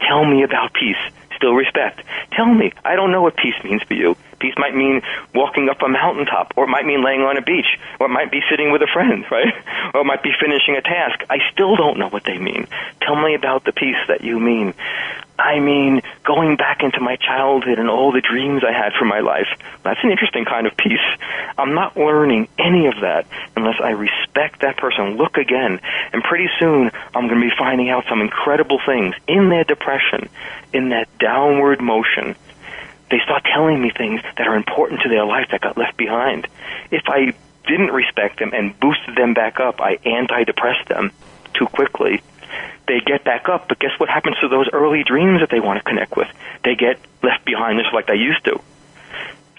[0.00, 0.96] Tell me about peace.
[1.36, 2.02] Still respect.
[2.32, 2.72] Tell me.
[2.84, 4.16] I don't know what peace means for you.
[4.38, 5.02] Peace might mean
[5.34, 8.30] walking up a mountaintop, or it might mean laying on a beach, or it might
[8.30, 9.52] be sitting with a friend, right?
[9.94, 11.24] Or it might be finishing a task.
[11.30, 12.66] I still don't know what they mean.
[13.00, 14.74] Tell me about the peace that you mean.
[15.38, 19.20] I mean, going back into my childhood and all the dreams I had for my
[19.20, 19.48] life.
[19.82, 20.98] That's an interesting kind of peace.
[21.58, 25.16] I'm not learning any of that unless I respect that person.
[25.16, 25.80] Look again.
[26.12, 30.28] And pretty soon, I'm going to be finding out some incredible things in their depression,
[30.72, 32.34] in that downward motion.
[33.10, 36.48] They start telling me things that are important to their life that got left behind.
[36.90, 37.32] If I
[37.66, 41.12] didn't respect them and boosted them back up, I anti-depressed them
[41.54, 42.22] too quickly
[42.86, 45.78] they get back up, but guess what happens to those early dreams that they want
[45.78, 46.28] to connect with?
[46.64, 48.60] They get left behind just like they used to.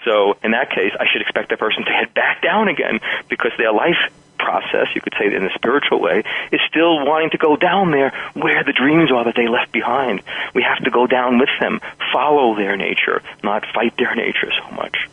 [0.04, 3.52] So in that case, I should expect that person to head back down again because
[3.58, 3.98] their life
[4.38, 6.22] process, you could say in a spiritual way,
[6.52, 10.22] is still wanting to go down there where the dreams are that they left behind.
[10.54, 11.80] We have to go down with them,
[12.12, 15.08] follow their nature, not fight their nature so much.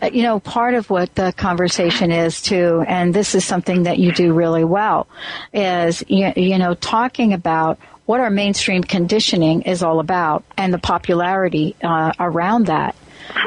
[0.00, 3.98] Uh, you know, part of what the conversation is too, and this is something that
[3.98, 5.08] you do really well,
[5.52, 10.78] is, you, you know, talking about what our mainstream conditioning is all about and the
[10.78, 12.94] popularity uh, around that.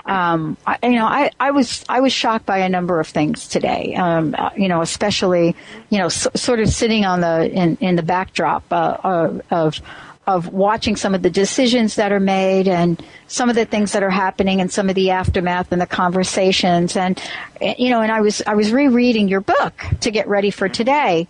[0.05, 3.47] Um, I, you know, I, I was I was shocked by a number of things
[3.47, 3.95] today.
[3.95, 5.55] Um, uh, you know, especially
[5.89, 9.81] you know, s- sort of sitting on the in, in the backdrop uh, uh, of
[10.25, 14.03] of watching some of the decisions that are made and some of the things that
[14.03, 16.97] are happening and some of the aftermath and the conversations.
[16.97, 17.21] And
[17.61, 20.67] eh, you know and I was I was rereading your book to get ready for
[20.69, 21.27] today.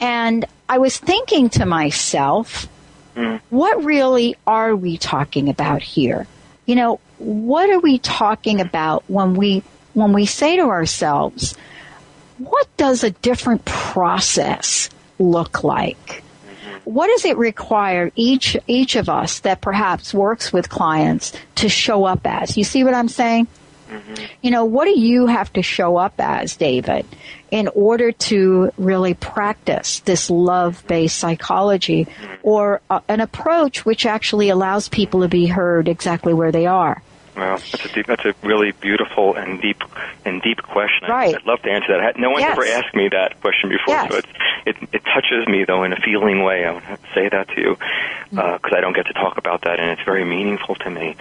[0.00, 2.68] And I was thinking to myself
[3.50, 6.26] what really are we talking about here
[6.66, 9.62] you know what are we talking about when we
[9.94, 11.56] when we say to ourselves
[12.38, 16.22] what does a different process look like
[16.86, 22.04] what does it require each each of us that perhaps works with clients to show
[22.04, 22.56] up as?
[22.56, 23.48] You see what I'm saying?
[23.88, 24.24] Mm-hmm.
[24.42, 27.06] You know, what do you have to show up as, David,
[27.50, 32.34] in order to really practice this love-based psychology mm-hmm.
[32.42, 37.02] or uh, an approach which actually allows people to be heard exactly where they are?
[37.36, 39.82] Well, that's a deep, that's a really beautiful and deep
[40.24, 41.06] and deep question.
[41.06, 41.34] Right.
[41.34, 42.00] I'd love to answer that.
[42.00, 42.52] Had- No one's Yes.
[42.52, 44.10] ever asked me that question before, Yes.
[44.10, 44.26] so it,
[44.64, 46.64] it it touches me though in a feeling way.
[46.64, 48.38] I want to say that to you mm-hmm.
[48.38, 51.14] uh, because I don't get to talk about that, and it's very meaningful to me.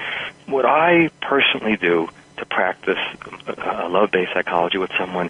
[0.45, 2.99] What I personally do to practice
[3.47, 5.29] uh, love-based psychology with someone.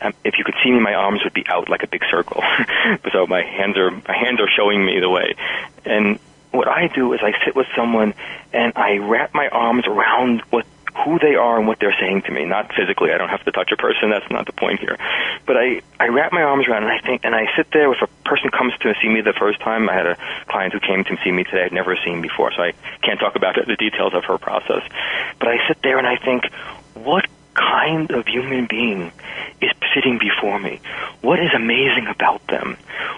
[0.00, 2.42] Um, if you could see me, my arms would be out like a big circle.
[3.12, 5.34] so my hands are my hands are showing me the way.
[5.84, 6.18] And
[6.50, 8.14] what I do is I sit with someone
[8.52, 10.66] and I wrap my arms around what
[11.04, 12.44] who they are and what they're saying to me.
[12.44, 13.12] Not physically.
[13.12, 14.10] I don't have to touch a person.
[14.10, 14.96] That's not the point here.
[15.46, 17.92] But I, I wrap my arms around and I think, and I sit there.
[17.92, 20.16] If a person comes to see me the first time, I had a
[20.48, 23.36] client who came to see me today I'd never seen before, so I can't talk
[23.36, 24.82] about the details of her process.
[25.38, 26.50] But I sit there and I think,
[26.94, 29.12] what kind of human being
[29.60, 30.80] is sitting before me?
[31.22, 32.76] What is amazing about them?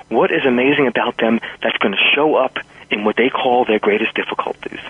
[0.08, 2.58] What is amazing about them that's going to show up
[2.90, 4.80] in what they call their greatest difficulties?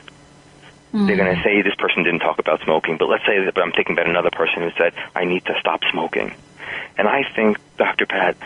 [0.92, 1.06] Mm.
[1.06, 3.62] They're going to say this person didn't talk about smoking, but let's say that but
[3.62, 6.34] I'm thinking about another person who said I need to stop smoking.
[6.96, 8.06] And I think, Dr.
[8.06, 8.36] Pat,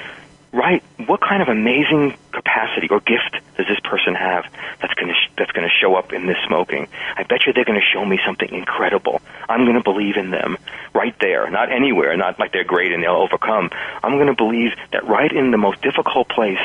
[0.53, 4.45] right, what kind of amazing capacity or gift does this person have
[4.81, 6.89] that's going to sh- that's going to show up in this smoking?
[7.17, 9.21] I bet you they're going to show me something incredible.
[9.49, 10.59] I'm going to believe in them
[10.95, 13.71] right there, not anywhere, not like they're great and they'll overcome.
[14.03, 16.61] I'm going to believe that right in the most difficult place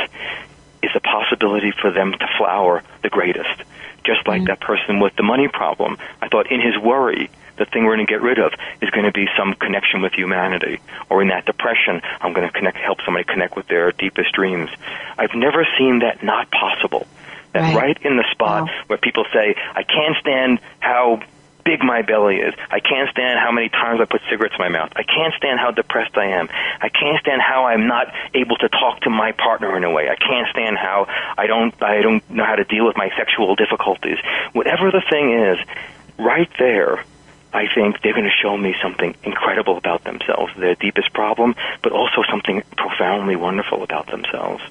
[0.83, 3.63] is a possibility for them to flower the greatest
[4.07, 4.47] just like mm.
[4.47, 5.97] that person with the money problem.
[6.21, 9.05] I thought in his worry, the thing we're going to get rid of is going
[9.05, 10.79] to be some connection with humanity.
[11.09, 14.69] Or in that depression, I'm going to connect, help somebody connect with their deepest dreams.
[15.17, 17.05] I've never seen that not possible.
[17.53, 18.83] That right, right in the spot wow.
[18.87, 21.21] where people say, I can't stand how
[21.67, 22.55] big my belly is.
[22.71, 24.93] I can't stand how many times I put cigarettes in my mouth.
[24.95, 26.47] I can't stand how depressed I am.
[26.79, 30.07] I can't stand how I'm not able to talk to my partner in a way.
[30.07, 33.55] I can't stand how I don't I don't know how to deal with my sexual
[33.55, 34.17] difficulties.
[34.53, 35.57] Whatever the thing is,
[36.17, 37.03] right there
[37.53, 41.91] I think they're going to show me something incredible about themselves, their deepest problem, but
[41.91, 44.63] also something profoundly wonderful about themselves.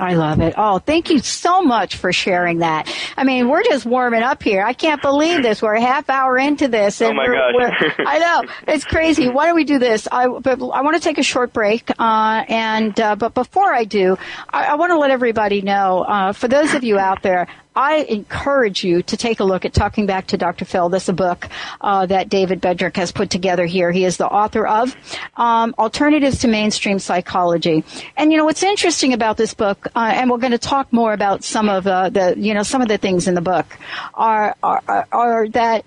[0.00, 0.54] I love it.
[0.56, 2.92] Oh, thank you so much for sharing that.
[3.16, 4.62] I mean, we're just warming up here.
[4.62, 5.60] I can't believe this.
[5.60, 7.00] We're a half hour into this.
[7.00, 7.94] And oh my gosh.
[8.06, 8.52] I know.
[8.66, 9.28] It's crazy.
[9.28, 10.06] Why don't we do this?
[10.10, 11.90] I, but I want to take a short break.
[11.98, 14.16] Uh, and, uh, but before I do,
[14.50, 17.96] I, I want to let everybody know, uh, for those of you out there, I
[18.08, 20.64] encourage you to take a look at Talking Back to Dr.
[20.64, 20.88] Phil.
[20.88, 21.48] This is a book
[21.80, 23.92] uh, that David Bedrick has put together here.
[23.92, 24.96] He is the author of
[25.36, 27.84] um, Alternatives to Mainstream Psychology.
[28.16, 31.12] And you know what's interesting about this book, uh, and we're going to talk more
[31.12, 33.66] about some of uh, the you know some of the things in the book,
[34.14, 35.86] are are, are that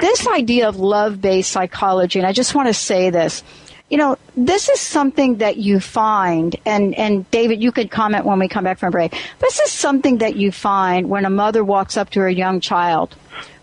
[0.00, 2.18] this idea of love-based psychology.
[2.18, 3.42] And I just want to say this
[3.90, 8.38] you know, this is something that you find, and, and David, you could comment when
[8.38, 9.14] we come back from break.
[9.40, 13.16] This is something that you find when a mother walks up to her young child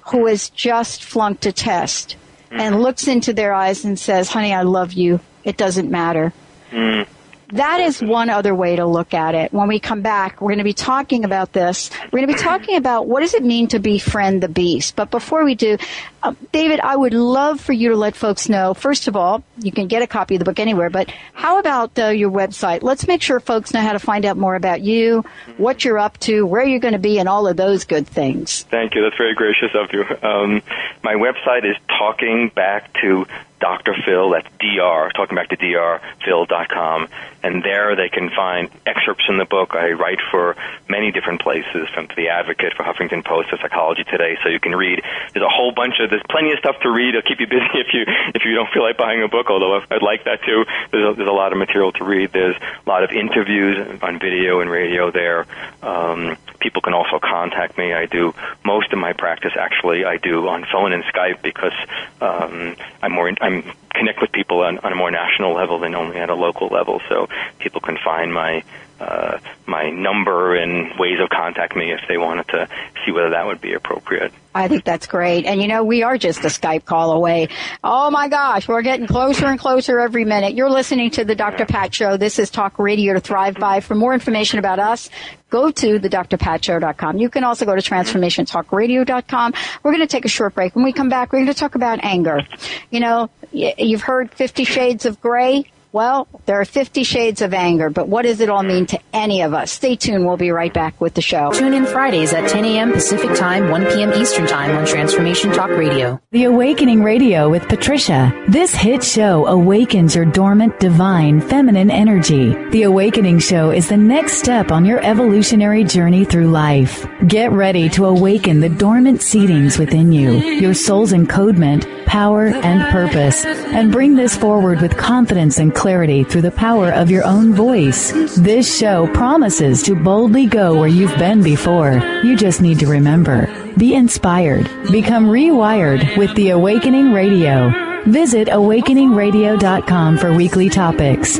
[0.07, 2.17] who has just flunked a test
[2.51, 5.19] and looks into their eyes and says, honey, I love you.
[5.43, 6.33] It doesn't matter.
[6.71, 7.07] Mm.
[7.51, 9.53] That is one other way to look at it.
[9.53, 11.89] When we come back, we're going to be talking about this.
[12.11, 14.97] We're going to be talking about what does it mean to befriend the beast.
[14.97, 15.77] But before we do,
[16.23, 18.73] uh, David, I would love for you to let folks know.
[18.73, 21.97] First of all, you can get a copy of the book anywhere, but how about
[21.97, 22.83] uh, your website?
[22.83, 25.23] Let's make sure folks know how to find out more about you,
[25.55, 28.63] what you're up to, where you're going to be, and all of those good things.
[28.63, 29.03] Thank you.
[29.03, 30.03] That's very gracious of you.
[30.27, 30.61] Um,
[31.01, 33.25] my website is talking back to
[33.59, 33.95] Dr.
[34.05, 37.07] Phil, that's DR, talking back to DR, Phil.com.
[37.43, 39.73] And there they can find excerpts in the book.
[39.73, 40.55] I write for
[40.89, 44.75] many different places, from The Advocate, for Huffington Post, to Psychology Today, so you can
[44.75, 45.01] read.
[45.33, 47.15] There's a whole bunch of, there's plenty of stuff to read.
[47.15, 48.03] It'll keep you busy if you,
[48.35, 50.65] if you don't feel like buying a book, although I'd like that too.
[50.91, 52.31] There's a, there's a lot of material to read.
[52.33, 55.45] There's a lot of interviews on video and radio there.
[55.81, 57.93] Um, people can also contact me.
[57.93, 58.33] I do
[58.65, 61.73] most of my practice actually I do on phone and Skype because
[62.21, 65.95] um, I'm more in, I'm connect with people on, on a more national level than
[65.95, 67.01] only at a local level.
[67.09, 67.27] So
[67.59, 68.63] people can find my
[68.99, 72.67] uh, my number and ways of contact me if they wanted to
[73.05, 74.33] see whether that would be appropriate.
[74.55, 75.45] I think that's great.
[75.45, 77.49] And you know, we are just a Skype call away.
[77.83, 80.55] Oh my gosh, we're getting closer and closer every minute.
[80.55, 81.65] You're listening to the Dr.
[81.65, 82.17] Pat Show.
[82.17, 83.81] This is Talk Radio to Thrive By.
[83.81, 85.11] For more information about us,
[85.51, 87.19] go to the drpatshow.com.
[87.19, 89.53] You can also go to transformationtalkradio.com.
[89.83, 90.75] We're going to take a short break.
[90.75, 92.41] When we come back, we're going to talk about anger.
[92.89, 95.65] You know, you've heard Fifty Shades of Grey.
[95.97, 99.41] Well, there are 50 shades of anger, but what does it all mean to any
[99.41, 99.71] of us?
[99.71, 100.27] Stay tuned.
[100.27, 101.51] We'll be right back with the show.
[101.51, 102.93] Tune in Fridays at 10 a.m.
[102.93, 104.13] Pacific Time, 1 p.m.
[104.13, 106.21] Eastern Time on Transformation Talk Radio.
[106.31, 108.31] The Awakening Radio with Patricia.
[108.47, 112.53] This hit show awakens your dormant, divine, feminine energy.
[112.69, 117.07] The Awakening Show is the next step on your evolutionary journey through life.
[117.27, 123.43] Get ready to awaken the dormant seedings within you, your soul's encodement, power, and purpose,
[123.43, 128.11] and bring this forward with confidence and clarity through the power of your own voice.
[128.35, 132.01] This show promises to boldly go where you've been before.
[132.23, 133.47] You just need to remember.
[133.77, 134.69] Be inspired.
[134.91, 137.71] Become rewired with the Awakening Radio.
[138.05, 141.39] Visit awakeningradio.com for weekly topics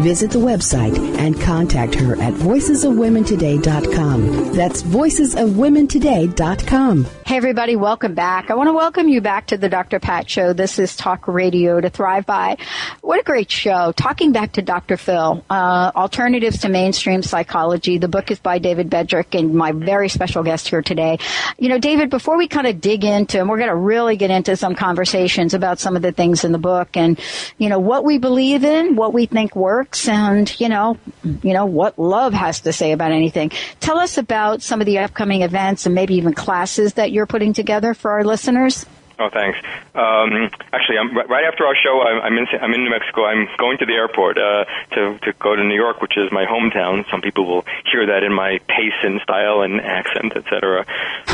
[0.00, 4.52] Visit the website and contact her at voicesofwomentoday.com.
[4.52, 7.06] That's voicesofwomentoday.com.
[7.26, 8.50] Hey, everybody, welcome back.
[8.50, 10.00] I want to welcome you back to the Dr.
[10.10, 10.52] Pat Show.
[10.52, 12.56] This is Talk Radio to Thrive By.
[13.00, 13.92] What a great show.
[13.92, 14.96] Talking back to Dr.
[14.96, 17.96] Phil, uh, Alternatives to Mainstream Psychology.
[17.96, 21.20] The book is by David Bedrick and my very special guest here today.
[21.60, 24.32] You know, David, before we kind of dig into, and we're going to really get
[24.32, 27.16] into some conversations about some of the things in the book and,
[27.56, 31.66] you know, what we believe in, what we think works, and, you know, you know,
[31.66, 33.52] what love has to say about anything.
[33.78, 37.52] Tell us about some of the upcoming events and maybe even classes that you're putting
[37.52, 38.84] together for our listeners.
[39.20, 39.58] Oh, thanks.
[39.94, 43.26] Um, actually, I'm, right after our show, I'm, I'm in I'm in New Mexico.
[43.26, 46.46] I'm going to the airport uh, to to go to New York, which is my
[46.46, 47.08] hometown.
[47.10, 50.86] Some people will hear that in my pace and style and accent, etc.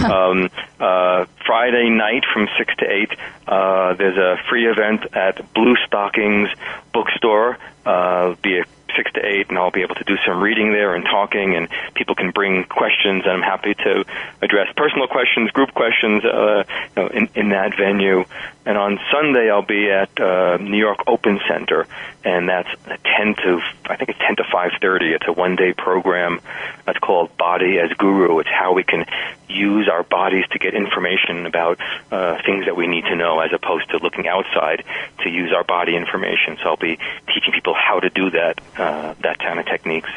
[0.02, 3.12] um, uh, Friday night from six to eight,
[3.46, 6.48] uh, there's a free event at Blue Stockings
[6.92, 7.56] Bookstore.
[7.84, 8.64] Uh, be a
[8.96, 11.68] six to eight, and I'll be able to do some reading there and talking, and
[11.94, 14.04] people can bring questions, and I'm happy to
[14.42, 16.64] address personal questions, group questions, uh,
[16.96, 18.24] you know, in, in that venue.
[18.64, 21.86] And on Sunday, I'll be at uh, New York Open Center,
[22.24, 25.14] and that's 10 to I think it's 10 to 5:30.
[25.14, 26.40] It's a one-day program
[26.84, 28.40] that's called Body as Guru.
[28.40, 29.04] It's how we can
[29.48, 31.78] use our bodies to get information about
[32.10, 34.84] uh, things that we need to know, as opposed to looking outside
[35.22, 36.56] to use our body information.
[36.62, 40.10] So I'll be teaching people how to do that uh, that kind of techniques.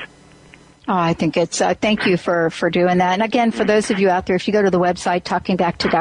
[0.89, 3.13] Oh, I think it's, uh, thank you for, for doing that.
[3.13, 5.91] And again, for those of you out there, if you go to the website, talkingbackto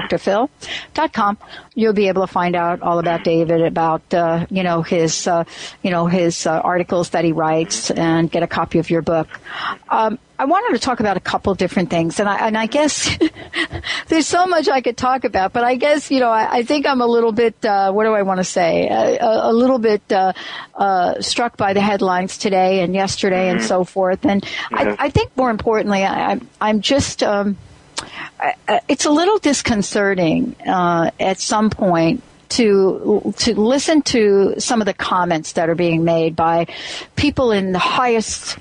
[1.79, 5.45] you'll be able to find out all about David, about, uh, you know, his, uh,
[5.81, 9.29] you know, his uh, articles that he writes and get a copy of your book.
[9.89, 13.17] Um, I wanted to talk about a couple different things, and I, and I guess
[14.09, 16.87] there's so much I could talk about, but I guess you know I, I think
[16.87, 20.01] I'm a little bit uh, what do I want to say a, a, little bit
[20.13, 20.33] uh,
[20.77, 23.67] uh, struck by the headlines today and yesterday and mm-hmm.
[23.67, 27.57] so forth, and I, I, think more importantly I, I'm I'm just um,
[28.89, 34.95] it's a little disconcerting uh, at some point to to listen to some of the
[34.95, 36.67] comments that are being made by
[37.17, 38.59] people in the highest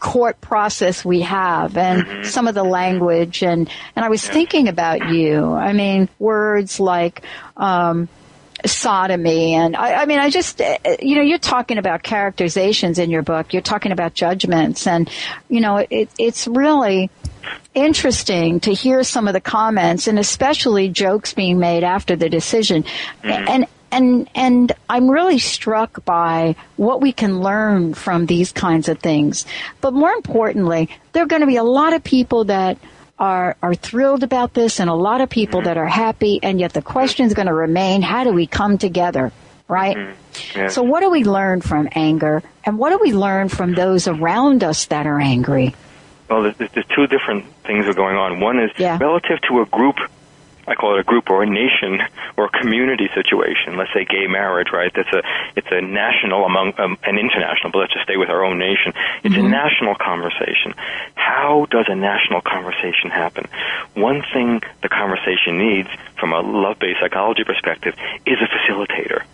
[0.00, 2.24] court process we have and mm-hmm.
[2.24, 5.52] some of the language and and I was thinking about you.
[5.52, 7.22] I mean, words like
[7.56, 8.08] um,
[8.64, 13.10] sodomy and I, I mean I just uh, you know you're talking about characterizations in
[13.10, 13.52] your book.
[13.52, 15.10] You're talking about judgments and
[15.48, 17.10] you know it, it's really
[17.74, 22.84] interesting to hear some of the comments and especially jokes being made after the decision.
[23.22, 23.48] Mm-hmm.
[23.48, 28.98] And and and I'm really struck by what we can learn from these kinds of
[28.98, 29.46] things.
[29.80, 32.78] But more importantly, there are going to be a lot of people that
[33.18, 36.72] are are thrilled about this and a lot of people that are happy and yet
[36.72, 39.32] the question is going to remain how do we come together
[39.68, 40.58] right mm-hmm.
[40.58, 40.68] yeah.
[40.68, 44.62] so what do we learn from anger and what do we learn from those around
[44.62, 45.74] us that are angry
[46.28, 48.98] well there's, there's two different things are going on one is yeah.
[49.00, 49.96] relative to a group
[50.66, 52.00] I call it a group or a nation
[52.36, 53.76] or a community situation.
[53.76, 54.92] Let's say gay marriage, right?
[54.94, 55.22] That's a
[55.54, 58.92] it's a national among um, an international, but let's just stay with our own nation.
[59.22, 59.46] It's mm-hmm.
[59.46, 60.74] a national conversation.
[61.14, 63.48] How does a national conversation happen?
[63.94, 65.88] One thing the conversation needs,
[66.18, 67.94] from a love-based psychology perspective,
[68.24, 69.24] is a facilitator.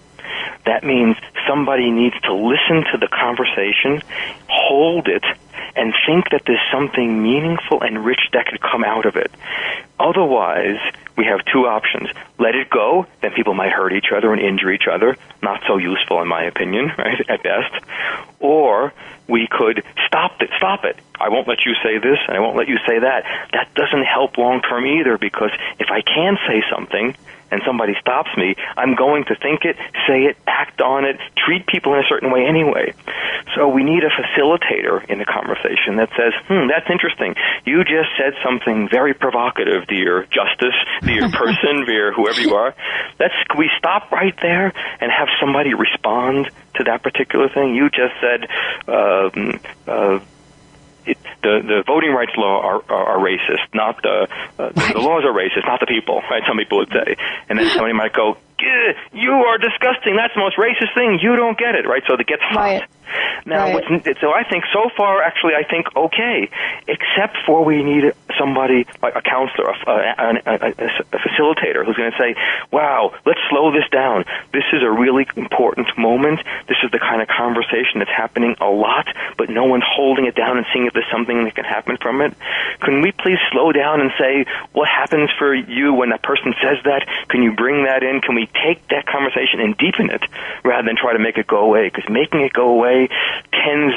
[0.66, 1.16] That means
[1.48, 4.02] somebody needs to listen to the conversation,
[4.48, 5.24] hold it,
[5.74, 9.30] and think that there's something meaningful and rich that could come out of it.
[9.98, 10.78] Otherwise,
[11.16, 12.08] we have two options.
[12.38, 15.16] Let it go, then people might hurt each other and injure each other.
[15.42, 17.84] Not so useful in my opinion, right, at best.
[18.40, 18.92] Or
[19.28, 20.96] we could stop it, stop it.
[21.20, 23.24] I won't let you say this and I won't let you say that.
[23.52, 27.14] That doesn't help long term either because if I can say something,
[27.52, 29.76] and somebody stops me, I'm going to think it,
[30.08, 32.94] say it, act on it, treat people in a certain way anyway.
[33.54, 37.34] So we need a facilitator in the conversation that says, hmm, that's interesting.
[37.64, 42.74] You just said something very provocative, dear justice, dear person, dear whoever you are.
[43.20, 47.74] Let's, we stop right there and have somebody respond to that particular thing?
[47.74, 48.48] You just said,
[48.88, 50.31] um, uh, it,
[51.42, 54.28] the the voting rights law are are, are racist, not the
[54.58, 54.94] uh, right.
[54.94, 56.22] the laws are racist, not the people.
[56.30, 56.42] Right?
[56.46, 57.16] Some people would say,
[57.48, 58.38] and then somebody might go,
[59.12, 60.16] "You are disgusting.
[60.16, 61.18] That's the most racist thing.
[61.20, 62.02] You don't get it." Right?
[62.06, 62.56] So it gets hot.
[62.56, 62.82] Right.
[63.44, 64.16] Now, right.
[64.20, 66.48] so I think so far, actually, I think okay,
[66.86, 70.70] except for we need somebody like a counselor, a, a, a,
[71.12, 72.36] a facilitator who's going to say,
[72.70, 74.24] "Wow, let's slow this down.
[74.52, 76.40] This is a really important moment.
[76.68, 80.34] This is the kind of conversation that's happening a lot, but no one's holding it
[80.34, 82.34] down and seeing if there's something that can happen from it.
[82.80, 86.78] Can we please slow down and say what happens for you when that person says
[86.84, 87.06] that?
[87.28, 88.20] Can you bring that in?
[88.20, 90.22] Can we take that conversation and deepen it
[90.64, 91.88] rather than try to make it go away?
[91.88, 93.01] Because making it go away
[93.52, 93.94] tends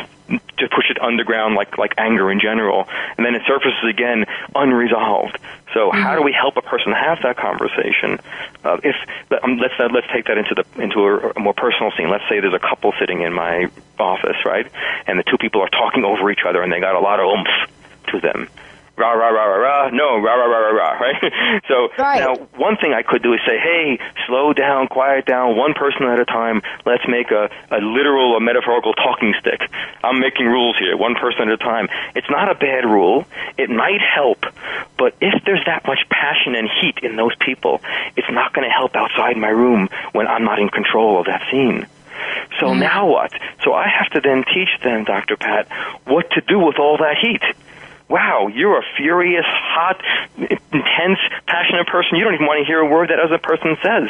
[0.57, 2.87] to push it underground like like anger in general,
[3.17, 4.25] and then it surfaces again
[4.55, 5.37] unresolved.
[5.73, 6.01] So mm-hmm.
[6.01, 8.19] how do we help a person have that conversation?
[8.63, 8.95] Uh, if
[9.43, 12.09] um, let's uh, let's take that into the into a, a more personal scene.
[12.09, 14.69] Let's say there's a couple sitting in my office, right,
[15.07, 17.27] and the two people are talking over each other, and they got a lot of
[17.27, 17.71] oomph
[18.11, 18.47] to them
[18.97, 19.89] rah rah rah rah rah.
[19.89, 20.99] No, rah rah rah rah rah.
[20.99, 21.61] Right.
[21.67, 22.19] so right.
[22.19, 26.03] now, one thing I could do is say, hey, slow down, quiet down, one person
[26.03, 26.61] at a time.
[26.85, 29.69] Let's make a, a literal, a metaphorical talking stick.
[30.03, 31.89] I'm making rules here, one person at a time.
[32.15, 33.25] It's not a bad rule.
[33.57, 34.45] It might help,
[34.97, 37.81] but if there's that much passion and heat in those people,
[38.15, 41.43] it's not going to help outside my room when I'm not in control of that
[41.51, 41.87] scene.
[42.59, 42.79] So mm.
[42.79, 43.31] now what?
[43.63, 45.35] So I have to then teach them, Dr.
[45.35, 45.67] Pat,
[46.05, 47.41] what to do with all that heat
[48.09, 50.01] wow, you're a furious, hot,
[50.37, 52.17] intense, passionate person.
[52.17, 54.09] You don't even want to hear a word that other person says.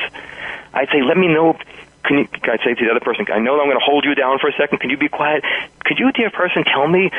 [0.74, 1.58] I'd say, let me know.
[2.04, 4.14] Can you, I'd say to the other person, I know I'm going to hold you
[4.14, 4.78] down for a second.
[4.80, 5.44] Can you be quiet?
[5.86, 7.10] Could you, dear person, tell me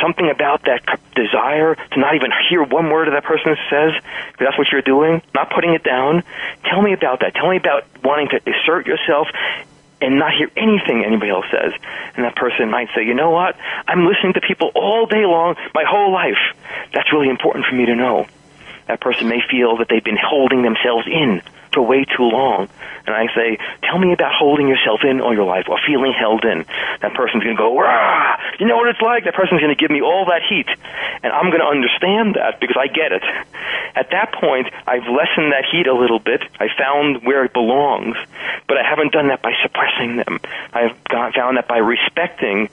[0.00, 0.80] something about that
[1.14, 3.92] desire to not even hear one word of that person says?
[4.32, 6.22] Because that's what you're doing, not putting it down.
[6.64, 7.34] Tell me about that.
[7.34, 9.28] Tell me about wanting to assert yourself
[10.00, 11.72] and not hear anything anybody else says.
[12.16, 13.56] And that person might say, you know what?
[13.86, 16.38] I'm listening to people all day long, my whole life.
[16.92, 18.26] That's really important for me to know.
[18.88, 21.42] That person may feel that they've been holding themselves in
[21.72, 22.68] for way too long.
[23.06, 26.44] And I say, tell me about holding yourself in all your life or feeling held
[26.44, 26.64] in.
[27.00, 28.36] That person's going to go, rah!
[28.58, 29.24] You know what it's like?
[29.24, 30.68] That person's going to give me all that heat.
[31.22, 33.22] And I'm going to understand that because I get it.
[33.94, 36.42] At that point, I've lessened that heat a little bit.
[36.58, 38.16] I found where it belongs.
[38.68, 40.40] But I haven't done that by suppressing them.
[40.72, 42.68] I've found that by respecting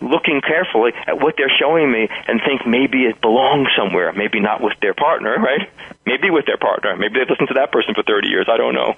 [0.00, 4.60] looking carefully at what they're showing me and think maybe it belongs somewhere, maybe not
[4.60, 5.68] with their partner, right?
[6.04, 6.96] Maybe with their partner.
[6.96, 8.46] Maybe they've listened to that person for 30 years.
[8.48, 8.94] I don't know.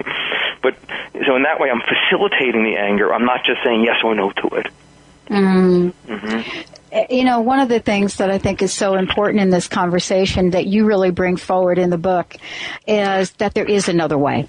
[0.63, 0.77] But
[1.27, 3.13] so in that way, I'm facilitating the anger.
[3.13, 4.67] I'm not just saying yes or no to it.
[5.29, 5.93] Mm.
[6.07, 7.05] Mm-hmm.
[7.11, 10.51] You know, one of the things that I think is so important in this conversation
[10.51, 12.35] that you really bring forward in the book
[12.87, 14.49] is that there is another way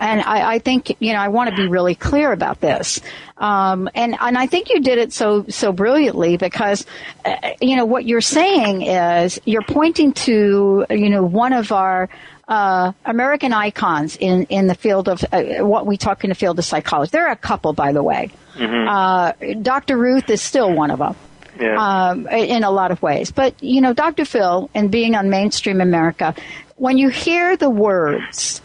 [0.00, 3.00] and I, I, think you know I want to be really clear about this,
[3.38, 6.86] um, and and I think you did it so so brilliantly because
[7.24, 12.08] uh, you know what you're saying is you're pointing to you know one of our
[12.48, 16.58] uh, American icons in in the field of uh, what we talk in the field
[16.58, 17.10] of psychology.
[17.10, 18.30] There are a couple, by the way.
[18.54, 18.88] Mm-hmm.
[18.88, 19.96] Uh, Dr.
[19.96, 21.16] Ruth is still one of them.
[21.60, 21.76] Yeah.
[21.76, 24.24] Um, in a lot of ways, but you know, Dr.
[24.24, 26.34] Phil, and being on mainstream America,
[26.76, 28.61] when you hear the words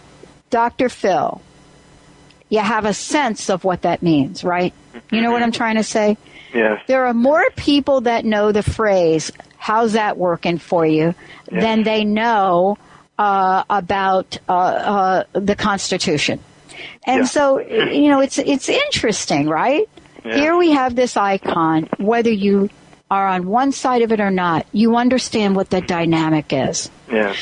[0.50, 0.90] Dr.
[0.90, 1.42] Phil,
[2.50, 4.74] you have a sense of what that means, right?
[5.12, 6.18] You know what I'm trying to say?
[6.54, 6.82] Yes.
[6.88, 11.14] There are more people that know the phrase, how's that working for you,
[11.52, 11.64] yes.
[11.64, 12.78] than they know
[13.18, 16.40] uh, about uh, uh, the Constitution.
[17.06, 17.26] And yeah.
[17.26, 19.90] so, you know, it's, it's interesting, right?
[20.26, 20.36] Yeah.
[20.36, 22.70] Here we have this icon, whether you
[23.10, 26.90] are on one side of it or not, you understand what the dynamic is.
[27.10, 27.34] Yeah.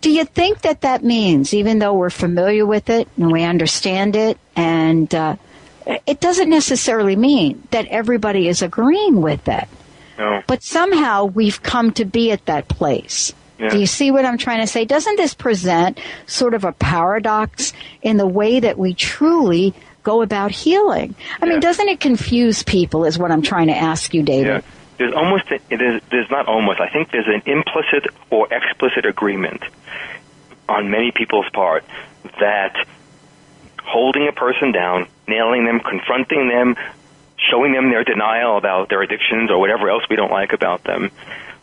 [0.00, 4.14] Do you think that that means, even though we're familiar with it and we understand
[4.14, 5.36] it, and uh,
[6.06, 9.66] it doesn't necessarily mean that everybody is agreeing with it?
[10.18, 10.42] No.
[10.46, 13.34] But somehow we've come to be at that place.
[13.58, 13.70] Yeah.
[13.70, 14.84] Do you see what I'm trying to say?
[14.84, 17.72] Doesn't this present sort of a paradox
[18.02, 21.14] in the way that we truly go about healing?
[21.40, 21.52] I yeah.
[21.52, 24.62] mean, doesn't it confuse people, is what I'm trying to ask you, David?
[24.64, 24.70] Yeah.
[24.98, 29.62] There's almost a, is there's not almost I think there's an implicit or explicit agreement
[30.68, 31.84] on many people's part
[32.40, 32.86] that
[33.82, 36.76] holding a person down, nailing them, confronting them,
[37.50, 41.10] showing them their denial about their addictions or whatever else we don't like about them,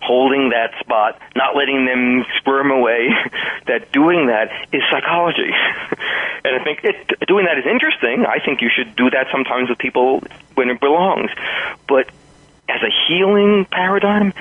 [0.01, 3.09] holding that spot, not letting them squirm away,
[3.67, 5.51] that doing that is psychology.
[6.43, 8.25] and I think it, doing that is interesting.
[8.25, 10.21] I think you should do that sometimes with people
[10.55, 11.31] when it belongs.
[11.87, 12.09] But
[12.73, 14.33] as a healing paradigm,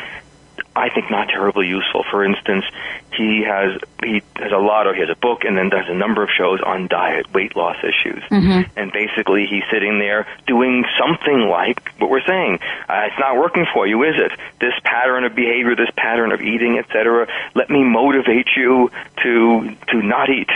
[0.74, 2.02] I think not terribly useful.
[2.10, 2.64] For instance,
[3.12, 5.94] he has he has a lot of he has a book and then does a
[5.94, 8.70] number of shows on diet, weight loss issues, mm-hmm.
[8.78, 12.58] and basically he's sitting there doing something like what we're saying.
[12.88, 14.32] Uh, it's not working for you, is it?
[14.60, 17.28] This pattern of behavior, this pattern of eating, etc.
[17.54, 18.90] Let me motivate you
[19.22, 20.50] to to not eat.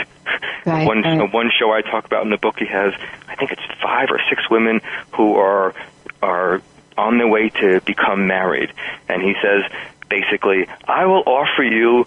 [0.65, 1.31] Right, one right.
[1.31, 2.93] one show I talk about in the book, he has
[3.27, 4.81] I think it's five or six women
[5.13, 5.75] who are
[6.23, 6.61] are
[6.97, 8.71] on their way to become married,
[9.07, 9.63] and he says
[10.09, 12.05] basically, I will offer you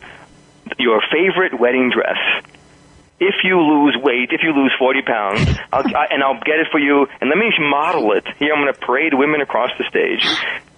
[0.78, 2.18] your favorite wedding dress.
[3.18, 5.41] If you lose weight, if you lose 40 pounds,
[5.72, 8.24] I'll, I, and I'll get it for you, and let me model it.
[8.38, 10.24] Here, I'm going to parade women across the stage.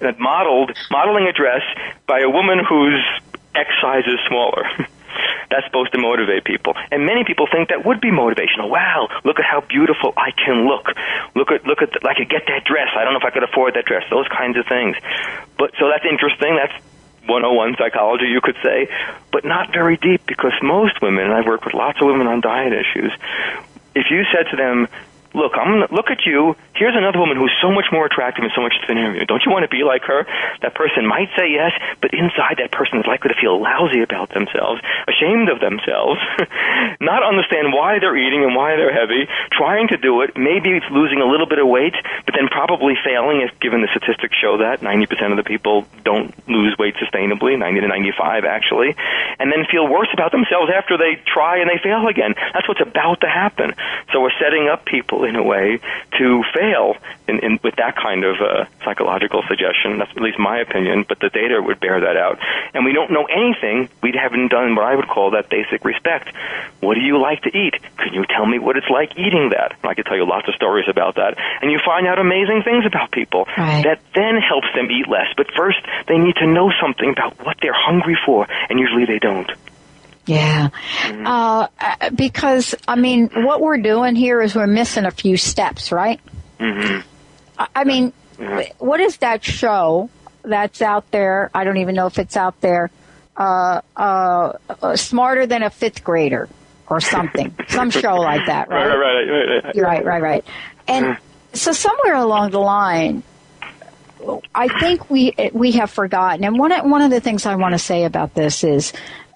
[0.00, 1.62] And modeled, modeling a dress
[2.06, 3.00] by a woman whose
[3.54, 4.64] X size is smaller.
[5.52, 6.72] That's supposed to motivate people.
[6.90, 8.72] And many people think that would be motivational.
[8.72, 10.88] Wow, look at how beautiful I can look.
[11.36, 12.88] Look at, look at, the, I could get that dress.
[12.96, 14.08] I don't know if I could afford that dress.
[14.08, 14.96] Those kinds of things.
[15.60, 16.56] But, so that's interesting.
[16.56, 16.72] That's
[17.28, 18.88] 101 psychology, you could say,
[19.30, 22.40] but not very deep because most women, and I've worked with lots of women on
[22.40, 23.12] diet issues,
[23.94, 24.88] if you said to them,
[25.34, 26.56] look, I'm gonna look at you.
[26.74, 29.26] Here's another woman who's so much more attractive and so much thinner than you.
[29.26, 30.26] Don't you want to be like her?
[30.60, 34.30] That person might say yes, but inside that person is likely to feel lousy about
[34.30, 36.20] themselves, ashamed of themselves,
[37.00, 41.20] not understand why they're eating and why they're heavy, trying to do it, maybe losing
[41.20, 41.94] a little bit of weight,
[42.26, 46.32] but then probably failing if given the statistics show that 90% of the people don't
[46.48, 48.94] lose weight sustainably, 90 to 95 actually,
[49.38, 52.34] and then feel worse about themselves after they try and they fail again.
[52.52, 53.74] That's what's about to happen.
[54.12, 55.80] So we're setting up people in a way
[56.18, 56.96] to fail
[57.28, 59.98] in, in, with that kind of uh, psychological suggestion.
[59.98, 62.38] That's at least my opinion, but the data would bear that out.
[62.74, 63.88] And we don't know anything.
[64.02, 66.34] We haven't done what I would call that basic respect.
[66.80, 67.74] What do you like to eat?
[67.98, 69.72] Can you tell me what it's like eating that?
[69.82, 71.38] And I could tell you lots of stories about that.
[71.60, 73.84] And you find out amazing things about people Right.
[73.84, 75.28] that then helps them eat less.
[75.36, 79.18] But first, they need to know something about what they're hungry for, and usually they
[79.18, 79.50] don't.
[80.26, 80.68] Yeah.
[81.04, 85.90] Uh, uh, because, I mean, what we're doing here is we're missing a few steps,
[85.92, 86.20] right?
[86.60, 86.98] hmm
[87.58, 88.12] I- mean,
[88.78, 90.10] what is that show
[90.42, 91.50] that's out there?
[91.54, 92.90] I don't even know if it's out there.
[93.36, 94.52] Uh, uh,
[94.82, 96.48] uh, smarter than a fifth grader
[96.88, 97.54] or something.
[97.68, 98.96] Some show like that, Right, right?
[98.96, 99.76] right, right, right, right.
[99.76, 100.44] Right, right, right.
[100.88, 101.16] And
[101.52, 103.22] so somewhere along the line,
[104.54, 106.44] I think we we have forgotten.
[106.44, 108.92] And one one of the things I want to say about this is,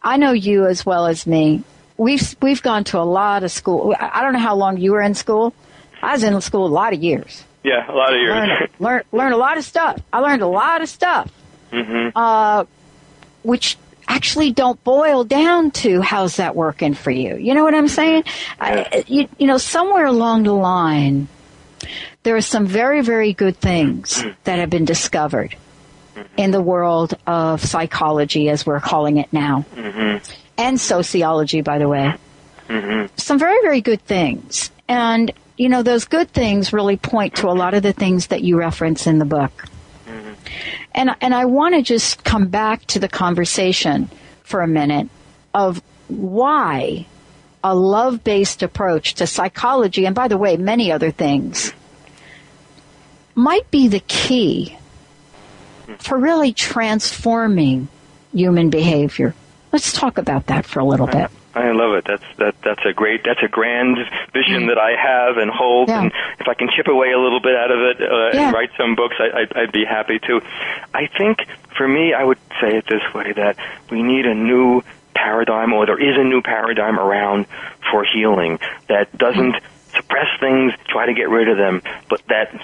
[0.07, 1.65] I know you as well as me.
[1.97, 3.93] We've we've gone to a lot of school.
[3.99, 5.53] I don't know how long you were in school.
[6.01, 7.43] I was in school a lot of years.
[7.65, 8.31] Yeah, a lot of years.
[8.31, 10.01] Learn learn learn a lot of stuff.
[10.13, 11.29] I learned a lot of stuff,
[11.73, 12.17] mm-hmm.
[12.17, 12.67] uh,
[13.43, 13.77] which
[14.07, 17.35] actually don't boil down to how's that working for you.
[17.37, 18.23] You know what I'm saying?
[18.61, 21.27] I, you, you know, somewhere along the line,
[22.23, 25.57] there are some very, very good things that have been discovered
[26.37, 30.17] in the world of psychology, as we're calling it now, hmm
[30.59, 32.15] and sociology, by the way.
[32.69, 34.71] hmm Some very, very good things.
[34.89, 38.43] And, you know, those good things really point to a lot of the things that
[38.43, 39.67] you reference in the book.
[40.95, 44.09] And, and I want to just come back to the conversation
[44.45, 45.11] for a minute
[45.53, 47.07] of why
[47.63, 51.73] a love based approach to psychology, and by the way, many other things,
[53.35, 54.79] might be the key
[55.99, 57.89] for really transforming
[58.33, 59.35] human behavior.
[59.73, 61.31] Let's talk about that for a little bit.
[61.55, 62.05] I love it.
[62.07, 62.55] That's that.
[62.63, 63.23] That's a great.
[63.25, 63.97] That's a grand
[64.35, 65.89] vision that I have and hold.
[65.89, 66.03] Yeah.
[66.03, 68.47] And if I can chip away a little bit out of it uh, Yeah.
[68.49, 70.43] and write some books, I, I'd, I'd be happy to.
[70.93, 71.39] I think
[71.75, 73.57] for me, I would say it this way: that
[73.91, 74.83] we need a new
[75.15, 77.47] paradigm, or there is a new paradigm around
[77.91, 78.59] for healing
[78.89, 79.57] that doesn't
[79.97, 82.55] suppress things, try to get rid of them, but that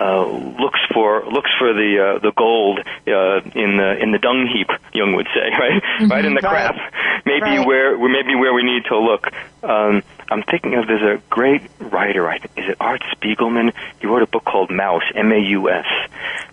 [0.00, 4.46] uh, looks for looks for the uh, the gold uh, in the in the dung
[4.52, 4.68] heap.
[4.94, 6.46] Jung would say, right, right in the Mm-hmm.
[6.46, 6.74] right.
[6.74, 6.92] crap.
[7.24, 7.66] Maybe Right.
[7.66, 9.26] where where maybe where we need to look.
[9.62, 12.28] Um, I'm thinking of there's a great writer.
[12.28, 13.72] I think is it Art Spiegelman.
[14.00, 15.86] He wrote a book called Maus, M-A-U-S,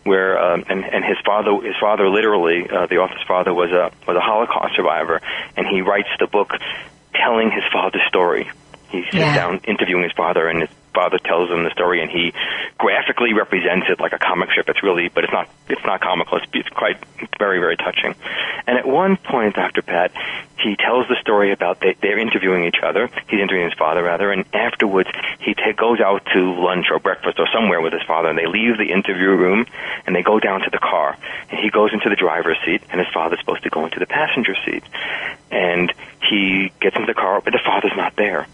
[0.03, 3.91] where um, and and his father his father literally uh, the author's father was a
[4.07, 5.21] was a Holocaust survivor,
[5.57, 6.51] and he writes the book
[7.13, 8.49] telling his father's story.
[8.93, 9.35] He sits Yeah.
[9.35, 12.31] down interviewing his father, and it's father tells him the story, and he
[12.77, 14.69] graphically represents it like a comic strip.
[14.69, 15.49] It's really, but it's not.
[15.67, 16.37] It's not comical.
[16.37, 16.97] It's, it's quite
[17.39, 18.13] very, very touching.
[18.67, 19.81] And at one point, Dr.
[19.81, 20.11] Pat,
[20.59, 23.09] he tells the story about they, they're interviewing each other.
[23.27, 27.39] He's interviewing his father, rather, and afterwards he ta- goes out to lunch or breakfast
[27.39, 29.65] or somewhere with his father, and they leave the interview room
[30.05, 31.17] and they go down to the car.
[31.49, 34.05] And he goes into the driver's seat, and his father's supposed to go into the
[34.05, 34.83] passenger seat.
[35.49, 35.91] And
[36.29, 38.45] he gets into the car, but the father's not there.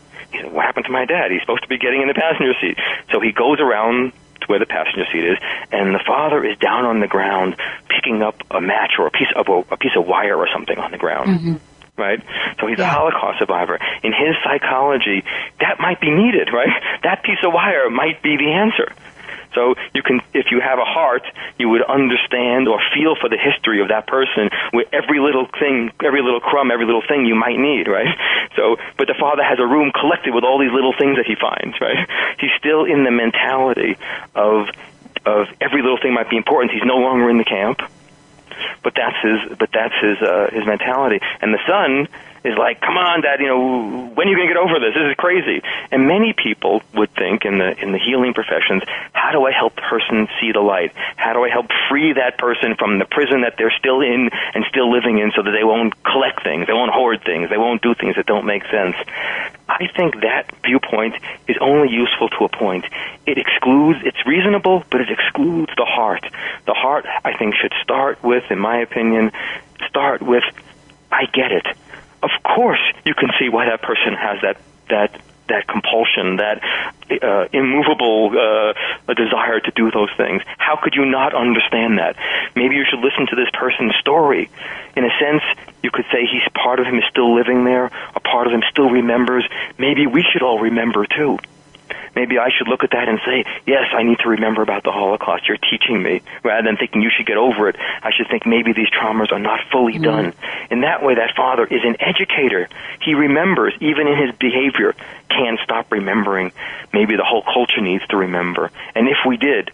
[0.52, 1.32] "What happened to my dad?
[1.32, 2.78] He's supposed to be getting in the passenger seat."
[3.12, 5.38] So he goes around to where the passenger seat is,
[5.72, 7.56] and the father is down on the ground
[7.90, 10.78] picking up a match or a piece of a, a piece of wire or something
[10.78, 11.30] on the ground.
[11.30, 11.56] Mm-hmm.
[11.98, 12.24] Right?
[12.62, 13.78] So he's a Holocaust survivor.
[14.04, 15.26] In his psychology,
[15.60, 16.70] that might be needed, right?
[17.04, 18.92] That piece of wire might be the answer.
[19.54, 21.24] So you can, if you have a heart,
[21.58, 25.92] you would understand or feel for the history of that person with every little thing,
[26.04, 28.16] every little crumb, every little thing you might need, right?
[28.56, 31.36] So, but the father has a room collected with all these little things that he
[31.36, 32.08] finds, right?
[32.40, 33.98] He's still in the mentality
[34.36, 34.70] of,
[35.26, 36.72] of every little thing might be important.
[36.72, 37.82] He's no longer in the camp,
[38.84, 41.20] but that's his, but that's his, uh, his mentality.
[41.42, 42.08] And the son,
[42.44, 44.94] is like, come on, Dad, you know, when are you going to get over this?
[44.94, 45.62] This is crazy.
[45.92, 48.84] And many people would think in the in the healing professions,
[49.14, 50.94] how do I help the person see the light?
[51.16, 54.66] How do I help free that person from the prison that they're still in and
[54.70, 57.82] still living in, so that they won't collect things, they won't hoard things, they won't
[57.82, 58.96] do things that don't make sense?
[59.68, 61.16] I think that viewpoint
[61.48, 62.86] is only useful to a point.
[63.26, 66.26] It excludes, it's reasonable, but it excludes the heart.
[66.66, 69.32] The heart, I think, should start with, in my opinion,
[69.88, 70.44] start with,
[71.12, 71.68] I get it
[72.22, 74.58] of course you can see why that person has that
[74.90, 76.62] that that compulsion, that
[77.22, 78.74] uh, immovable uh,
[79.14, 80.42] desire to do those things.
[80.58, 82.16] How could you not understand that?
[82.56, 84.50] Maybe you should listen to this person's story.
[84.96, 85.44] In a sense,
[85.84, 88.64] you could say he's part of him is still living there, a part of him
[88.70, 89.44] still remembers.
[89.78, 91.40] Maybe we should all remember too
[92.16, 94.92] maybe I should look at that and say, yes, I need to remember about the
[94.92, 95.48] Holocaust.
[95.48, 96.22] You're teaching me.
[96.44, 99.40] Rather than thinking you should get over it, I should think maybe these traumas are
[99.40, 100.04] not fully mm-hmm.
[100.04, 100.34] done.
[100.72, 102.68] In that way, that father is an educator.
[103.02, 104.96] He remembers, even in his behavior,
[105.30, 106.52] can't stop remembering.
[106.94, 108.72] Maybe the whole culture needs to remember.
[108.96, 109.72] And if we did,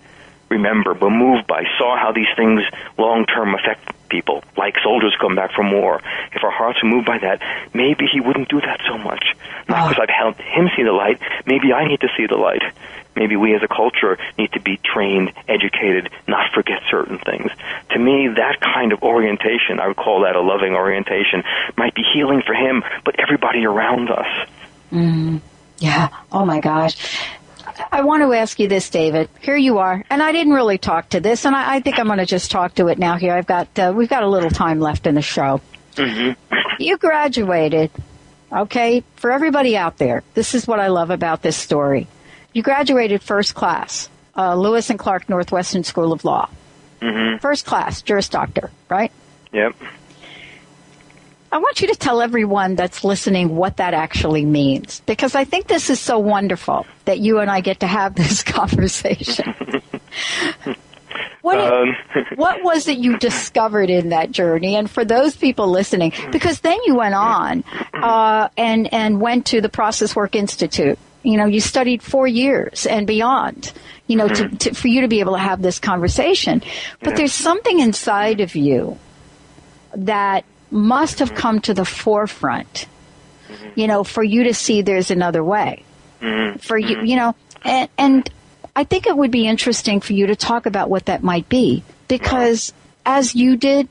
[0.49, 2.61] remember, but moved by, saw how these things
[2.97, 6.01] long term affect people, like soldiers come back from war.
[6.33, 7.41] If our hearts are moved by that,
[7.73, 9.25] maybe he wouldn't do that so much.
[9.67, 12.63] Not because I've helped him see the light, maybe I need to see the light.
[13.15, 17.49] Maybe we as a culture need to be trained, educated, not forget certain things.
[17.91, 21.43] To me, that kind of orientation, I would call that a loving orientation,
[21.77, 24.49] might be healing for him, but everybody around us.
[24.91, 25.39] Mm,
[25.79, 26.09] yeah.
[26.31, 26.95] Oh my gosh.
[27.91, 29.29] I want to ask you this, David.
[29.41, 32.07] Here you are, and I didn't really talk to this, and I, I think I'm
[32.07, 33.17] going to just talk to it now.
[33.17, 35.61] Here, I've got uh, we've got a little time left in the show.
[35.95, 36.55] Mm-hmm.
[36.79, 37.91] You graduated,
[38.51, 39.03] okay?
[39.15, 42.07] For everybody out there, this is what I love about this story.
[42.53, 46.49] You graduated first class, uh, Lewis and Clark Northwestern School of Law.
[47.01, 47.37] Mm-hmm.
[47.39, 49.11] First class, Juris Doctor, right?
[49.53, 49.75] Yep.
[51.51, 55.67] I want you to tell everyone that's listening what that actually means because I think
[55.67, 59.53] this is so wonderful that you and I get to have this conversation.
[61.45, 61.95] What, um.
[62.35, 64.75] what was it you discovered in that journey?
[64.75, 69.61] And for those people listening, because then you went on uh, and and went to
[69.61, 70.97] the Process Work Institute.
[71.21, 73.71] You know, you studied four years and beyond.
[74.07, 76.63] You know, to, to, for you to be able to have this conversation.
[76.99, 78.97] But there's something inside of you
[79.95, 82.87] that must have come to the forefront,
[83.47, 83.79] mm-hmm.
[83.79, 85.83] you know, for you to see there's another way.
[86.21, 86.59] Mm-hmm.
[86.59, 88.29] For you, you know, and, and
[88.75, 91.83] I think it would be interesting for you to talk about what that might be
[92.07, 92.73] because
[93.05, 93.87] as you did,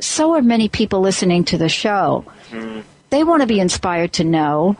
[0.00, 2.24] so are many people listening to the show.
[2.50, 2.80] Mm-hmm.
[3.10, 4.76] They want to be inspired to know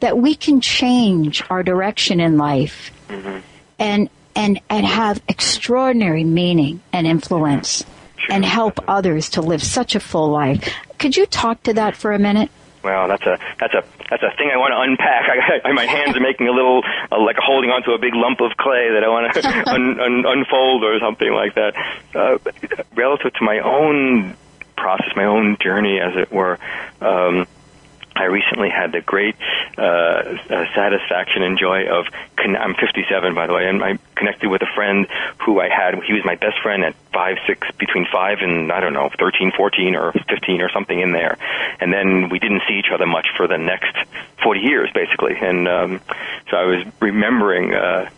[0.00, 3.38] that we can change our direction in life mm-hmm.
[3.78, 7.84] and and and have extraordinary meaning and influence
[8.28, 10.72] and help others to live such a full life.
[10.98, 12.50] Could you talk to that for a minute?
[12.82, 15.28] Well, that's a that's a that's a thing I want to unpack.
[15.64, 18.40] I, I, my hands are making a little uh, like holding onto a big lump
[18.40, 21.74] of clay that I want to un, un, unfold or something like that.
[22.14, 22.38] Uh,
[22.94, 24.36] relative to my own
[24.76, 26.58] process, my own journey, as it were.
[27.00, 27.46] Um,
[28.18, 29.36] I recently had the great
[29.76, 32.06] uh, uh, satisfaction and joy of.
[32.36, 35.06] Con- I'm 57, by the way, and I connected with a friend
[35.44, 35.94] who I had.
[36.02, 39.52] He was my best friend at five, six, between five and I don't know, 13,
[39.56, 41.38] 14, or 15, or something in there.
[41.80, 43.96] And then we didn't see each other much for the next
[44.42, 45.36] 40 years, basically.
[45.40, 46.00] And um,
[46.50, 47.74] so I was remembering.
[47.74, 48.10] Uh,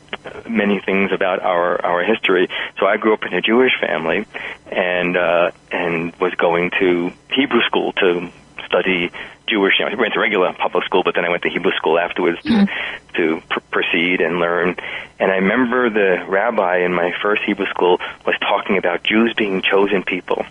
[0.49, 2.49] many things about our our history.
[2.79, 4.27] So I grew up in a Jewish family,
[4.67, 8.31] and uh, and was going to Hebrew school to
[8.71, 9.11] study
[9.49, 9.75] Jewish.
[9.79, 11.99] You know, I went to regular public school, but then I went to Hebrew school
[11.99, 13.17] afterwards to, mm-hmm.
[13.17, 14.77] to pr- proceed and learn.
[15.19, 19.63] And I remember the rabbi in my first Hebrew school was talking about Jews being
[19.63, 20.47] chosen people.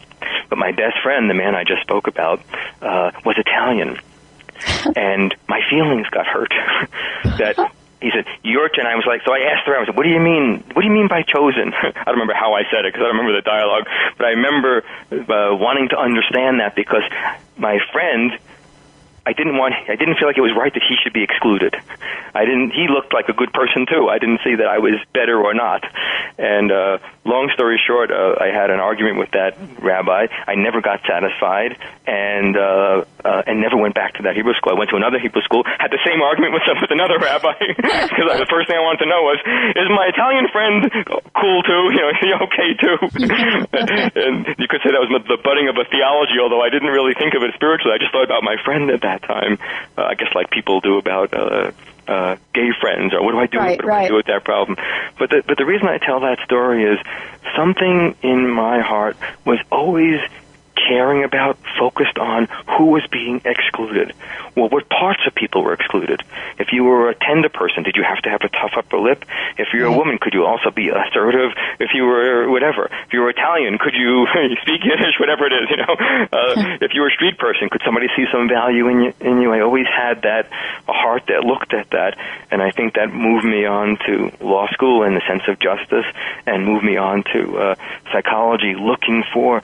[0.49, 2.41] But my best friend, the man I just spoke about,
[2.81, 3.99] uh, was Italian.
[4.95, 6.51] and my feelings got hurt
[7.23, 7.71] that
[8.01, 8.25] he said,
[8.77, 10.63] and I was like, so I asked her, I like, "What do you mean?
[10.73, 13.11] What do you mean by chosen?" I don't remember how I said it because I
[13.11, 13.87] don't remember the dialogue,
[14.17, 17.03] but I remember uh, wanting to understand that because
[17.57, 18.37] my friend
[19.29, 21.77] I didn't want I didn't feel like it was right that he should be excluded.
[22.33, 24.09] I didn't he looked like a good person too.
[24.09, 25.85] I didn't see that I was better or not.
[26.41, 26.97] And uh
[27.29, 30.33] long story short, uh, I had an argument with that rabbi.
[30.49, 31.77] I never got satisfied
[32.09, 34.73] and uh, uh and never went back to that Hebrew school.
[34.73, 37.53] I went to another Hebrew school, had the same argument with with another rabbi
[38.09, 39.37] because the first thing I wanted to know was
[39.77, 40.89] is my Italian friend
[41.37, 41.93] cool too?
[41.93, 42.97] You know, is he okay too?
[44.25, 47.13] and you could say that was the budding of a theology, although I didn't really
[47.13, 47.93] think of it spiritually.
[47.93, 49.57] I just thought about my friend at that that time.
[49.97, 51.71] Uh, I guess like people do about uh,
[52.07, 53.57] uh, gay friends, or what do I do?
[53.57, 54.05] Right, what do right.
[54.05, 54.77] I do with that problem?
[55.17, 56.99] But the, but the reason I tell that story is
[57.55, 60.19] something in my heart was always
[60.87, 64.13] caring about, focused on who was being excluded.
[64.55, 66.21] Well, what parts of people were excluded?
[66.57, 69.25] If you were a tender person, did you have to have a tough upper lip?
[69.57, 71.51] If you're a woman, could you also be assertive?
[71.79, 74.27] If you were whatever, if you were Italian, could you
[74.61, 75.19] speak Yiddish?
[75.19, 75.95] Whatever it is, you know.
[76.31, 79.13] Uh, if you were a street person, could somebody see some value in you?
[79.19, 79.51] In you?
[79.51, 80.49] I always had that
[80.87, 82.17] a heart that looked at that,
[82.51, 86.05] and I think that moved me on to law school in the sense of justice,
[86.45, 87.75] and moved me on to uh,
[88.11, 89.61] psychology, looking for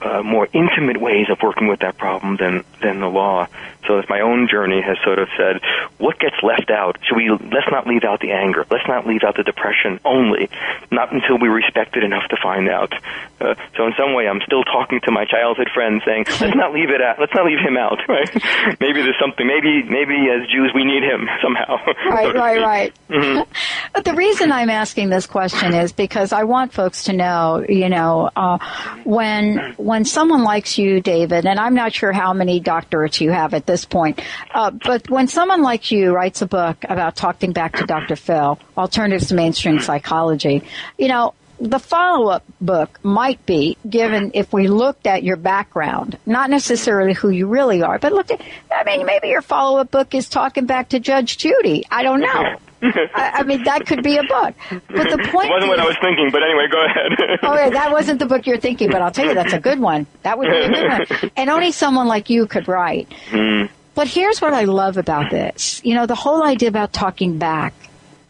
[0.00, 3.46] uh, more intimate ways of working with that problem than than the law.
[3.86, 5.60] So as my own journey has sort of said,
[5.98, 6.98] what gets left out?
[7.06, 10.48] Should we let's not leave out the anger, let's not leave out the depression only,
[10.90, 12.92] not until we respect it enough to find out.
[13.40, 16.72] Uh, so in some way, I'm still talking to my childhood friend, saying, let's not
[16.72, 17.98] leave it out, let's not leave him out.
[18.08, 18.30] Right?
[18.80, 19.46] maybe there's something.
[19.46, 21.76] Maybe maybe as Jews we need him somehow.
[22.08, 22.94] Right, so right, right.
[23.08, 23.46] Mhm.
[23.94, 27.88] But the reason I'm asking this question is because I want folks to know, you
[27.88, 28.58] know, uh,
[29.04, 33.54] when when someone likes you, David, and I'm not sure how many doctorates you have
[33.54, 34.22] at this point,
[34.54, 38.14] uh, but when someone like you writes a book about talking back to Dr.
[38.14, 40.62] Phil, Alternatives to Mainstream Psychology,
[40.96, 46.50] you know, the follow-up book might be given if we looked at your background, not
[46.50, 48.40] necessarily who you really are, but look at,
[48.72, 51.84] I mean, maybe your follow-up book is talking back to Judge Judy.
[51.90, 52.58] I don't know.
[52.82, 54.54] I, I mean, that could be a book.
[54.70, 57.38] But the point It wasn't what I was thinking, but anyway, go ahead.
[57.42, 59.80] Oh, yeah, that wasn't the book you're thinking, but I'll tell you, that's a good
[59.80, 60.06] one.
[60.22, 61.30] That would be a good one.
[61.36, 63.08] And only someone like you could write.
[63.30, 63.68] Mm.
[63.94, 65.80] But here's what I love about this.
[65.84, 67.74] You know, the whole idea about talking back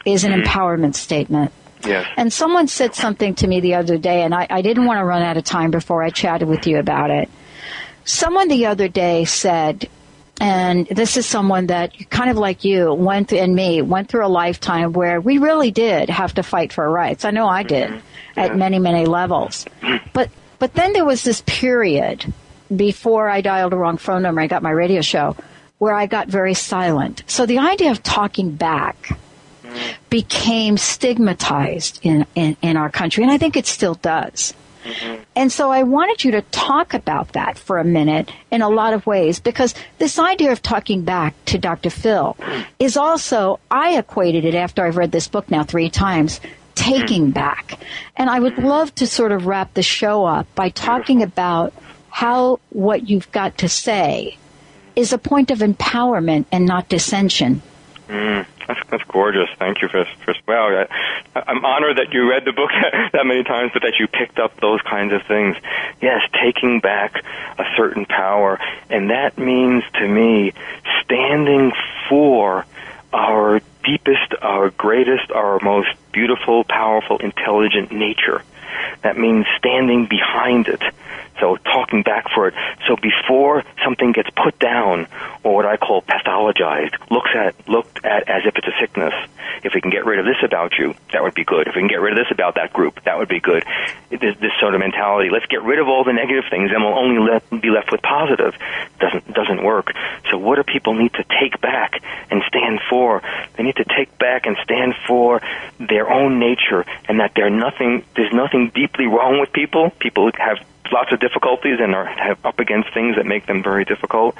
[0.05, 1.53] is an empowerment statement.
[1.85, 2.09] Yes.
[2.17, 5.05] And someone said something to me the other day, and I, I didn't want to
[5.05, 7.29] run out of time before I chatted with you about it.
[8.05, 9.89] Someone the other day said,
[10.41, 14.29] and this is someone that kind of like you went and me went through a
[14.29, 17.27] lifetime where we really did have to fight for our rights.
[17.27, 18.41] I know I did mm-hmm.
[18.41, 19.67] at many, many levels.
[20.15, 22.33] But but then there was this period
[22.75, 25.37] before I dialed the wrong phone number, I got my radio show,
[25.79, 27.23] where I got very silent.
[27.27, 29.19] So the idea of talking back
[29.63, 29.93] mm-hmm.
[30.09, 34.55] became stigmatized in, in, in our country, and I think it still does.
[34.85, 35.23] Mm-hmm.
[35.37, 38.95] And so I wanted you to talk about that for a minute in a lot
[38.95, 41.91] of ways because this idea of talking back to Dr.
[41.91, 42.67] Phil mm.
[42.79, 46.41] is also, I equated it after I've read this book now three times,
[46.75, 47.35] taking mm.
[47.35, 47.79] back.
[48.17, 51.75] And I would love to sort of wrap the show up by talking about
[52.09, 54.37] how what you've got to say
[54.97, 57.63] is a point of empowerment and not dissension.
[58.11, 59.49] Mm, that's, that's gorgeous.
[59.57, 60.85] Thank you for, for wow.
[61.37, 62.71] I, I'm honored that you read the book
[63.13, 65.57] that many times, but that you picked up those kinds of things.
[66.03, 67.23] Yes, taking back
[67.57, 68.59] a certain power,
[68.89, 70.53] and that means to me
[71.05, 71.71] standing
[72.09, 72.67] for
[73.13, 78.43] our deepest, our greatest, our most beautiful, powerful, intelligent nature.
[79.03, 80.83] That means standing behind it.
[81.41, 82.55] So talking back for it.
[82.87, 85.07] So before something gets put down,
[85.43, 89.15] or what I call pathologized, looks at looked at as if it's a sickness.
[89.65, 91.67] If we can get rid of this about you, that would be good.
[91.67, 93.65] If we can get rid of this about that group, that would be good.
[94.11, 95.31] This, this sort of mentality.
[95.31, 98.03] Let's get rid of all the negative things, and we'll only let, be left with
[98.03, 98.55] positive.
[98.99, 99.93] Doesn't doesn't work.
[100.31, 103.23] So what do people need to take back and stand for?
[103.57, 104.19] They need to take
[104.91, 105.41] stand for
[105.79, 109.91] their own nature, and that there nothing there's nothing deeply wrong with people.
[109.99, 110.59] People have
[110.93, 114.35] lots of difficulties and are have up against things that make them very difficult.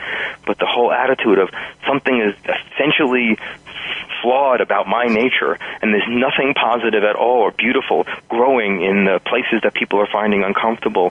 [0.47, 1.51] But the whole attitude of
[1.87, 2.35] something is
[2.75, 3.37] essentially
[4.23, 9.19] flawed about my nature and there's nothing positive at all or beautiful growing in the
[9.25, 11.11] places that people are finding uncomfortable,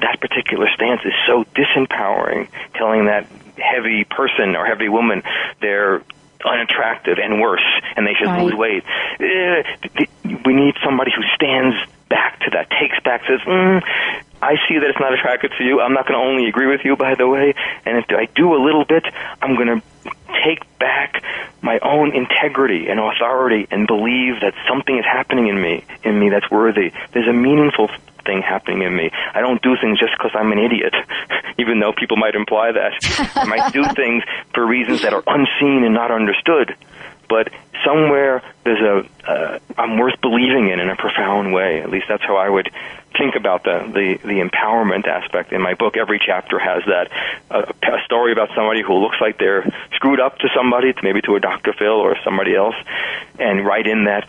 [0.00, 3.28] that particular stance is so disempowering, telling that
[3.58, 5.22] heavy person or heavy woman
[5.60, 6.02] they're
[6.44, 7.64] unattractive and worse,
[7.96, 8.42] and they should Right.
[8.42, 8.84] lose weight.
[9.20, 9.62] Uh,
[10.44, 11.76] we need somebody who stands
[12.08, 13.82] back to that, takes back, says, mm,
[14.40, 15.80] I see that it's not attractive to you.
[15.80, 17.54] I'm not going to only agree with you, by the way.
[17.84, 19.04] And if I do a little bit,
[19.42, 19.82] I'm going to
[20.44, 21.22] take back
[21.60, 26.28] my own integrity and authority and believe that something is happening in me, in me
[26.30, 26.92] that's worthy.
[27.12, 27.90] There's a meaningful
[28.28, 29.10] thing happening in me.
[29.34, 30.94] I don't do things just because I'm an idiot,
[31.58, 32.92] even though people might imply that.
[33.34, 34.22] I might do things
[34.52, 36.76] for reasons that are unseen and not understood.
[37.28, 37.52] But
[37.84, 41.80] somewhere there's a uh, I'm worth believing in in a profound way.
[41.80, 42.70] At least that's how I would
[43.16, 45.96] think about the the, the empowerment aspect in my book.
[45.96, 47.10] Every chapter has that
[47.50, 51.36] uh, a story about somebody who looks like they're screwed up to somebody, maybe to
[51.36, 51.72] a Dr.
[51.72, 52.76] Phil or somebody else,
[53.38, 54.28] and right in that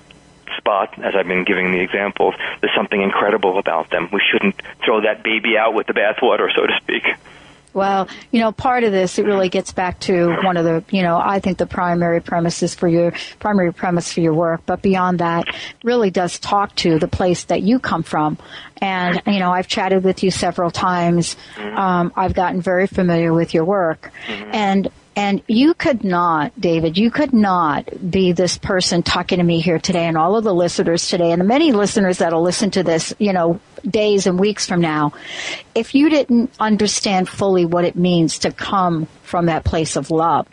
[0.58, 4.10] spot, as I've been giving the examples, there's something incredible about them.
[4.12, 7.04] We shouldn't throw that baby out with the bathwater, so to speak.
[7.72, 11.04] Well, you know, part of this, it really gets back to one of the, you
[11.04, 15.20] know, I think the primary premises for your, primary premise for your work, but beyond
[15.20, 15.46] that,
[15.84, 18.40] really does talk to the place that you come from.
[18.82, 21.38] And, you know, I've chatted with you several times.
[21.58, 24.12] Um, I've gotten very familiar with your work.
[24.28, 24.90] And,
[25.20, 29.78] and you could not, David, you could not be this person talking to me here
[29.78, 33.14] today and all of the listeners today and the many listeners that'll listen to this,
[33.20, 35.12] you know, days and weeks from now,
[35.76, 40.48] if you didn't understand fully what it means to come from that place of love.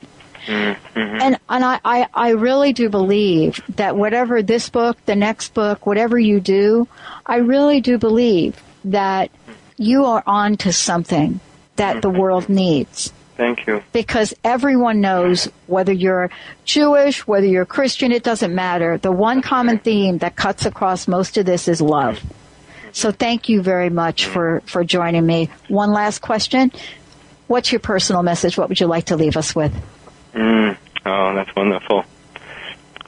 [0.47, 0.99] Mm-hmm.
[0.99, 5.87] And and I, I, I really do believe that whatever this book, the next book,
[5.87, 6.89] whatever you do,
[7.25, 9.31] I really do believe that
[9.77, 11.39] you are on to something
[11.77, 12.19] that the mm-hmm.
[12.19, 13.82] world needs Thank you.
[13.93, 16.30] because everyone knows whether you're
[16.64, 18.99] Jewish, whether you're Christian, it doesn't matter.
[18.99, 22.20] The one common theme that cuts across most of this is love.
[22.93, 25.51] So thank you very much for, for joining me.
[25.68, 26.72] One last question.
[27.47, 28.57] What's your personal message?
[28.57, 29.72] What would you like to leave us with?
[30.32, 30.76] Mm.
[31.05, 32.05] Oh, that's wonderful.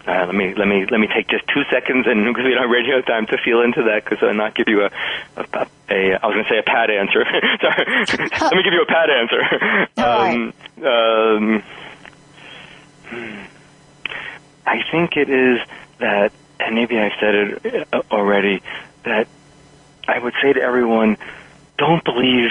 [0.09, 2.63] Uh, let me let me let me take just two seconds, and because we don't
[2.63, 4.91] have radio time to feel into that, because I'll not give you a,
[5.37, 7.25] a, a I was going to say a pat answer.
[7.61, 9.89] Sorry, let me give you a pat answer.
[9.99, 11.63] Um, um.
[14.67, 15.61] I think it is
[15.99, 18.63] that, and maybe I've said it uh, already,
[19.05, 19.29] that
[20.07, 21.19] I would say to everyone,
[21.77, 22.51] don't believe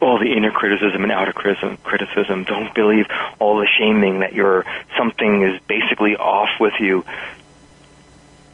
[0.00, 2.44] all the inner criticism and outer criticism.
[2.44, 3.06] Don't believe
[3.38, 4.64] all the shaming that you're
[4.96, 7.04] something is basically off with you.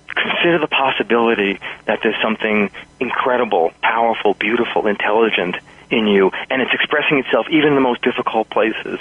[0.08, 2.70] Consider the possibility that there's something
[3.00, 5.56] incredible, powerful, beautiful, intelligent
[5.90, 8.98] in you, and it's expressing itself even in the most difficult places.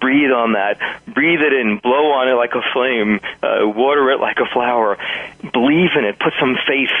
[0.00, 0.78] Breathe on that.
[1.06, 1.78] Breathe it in.
[1.78, 3.20] Blow on it like a flame.
[3.42, 4.96] Uh, water it like a flower.
[5.52, 6.18] Believe in it.
[6.18, 6.94] Put some faith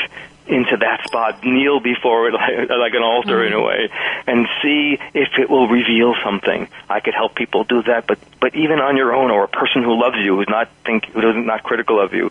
[0.48, 3.90] into that spot, kneel before it like, like an altar in a way,
[4.26, 6.68] and see if it will reveal something.
[6.88, 9.82] I could help people do that, but but even on your own, or a person
[9.82, 12.30] who loves you, who's not think who doesn't critical of you,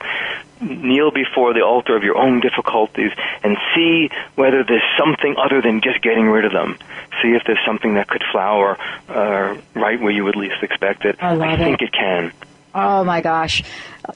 [0.62, 3.12] kneel before the altar of your own difficulties
[3.44, 6.78] and see whether there's something other than just getting rid of them.
[7.22, 8.78] See if there's something that could flower
[9.10, 11.18] uh, right where you would least expect it.
[11.22, 11.90] I love think it.
[11.90, 12.32] it can.
[12.74, 13.64] Oh my gosh.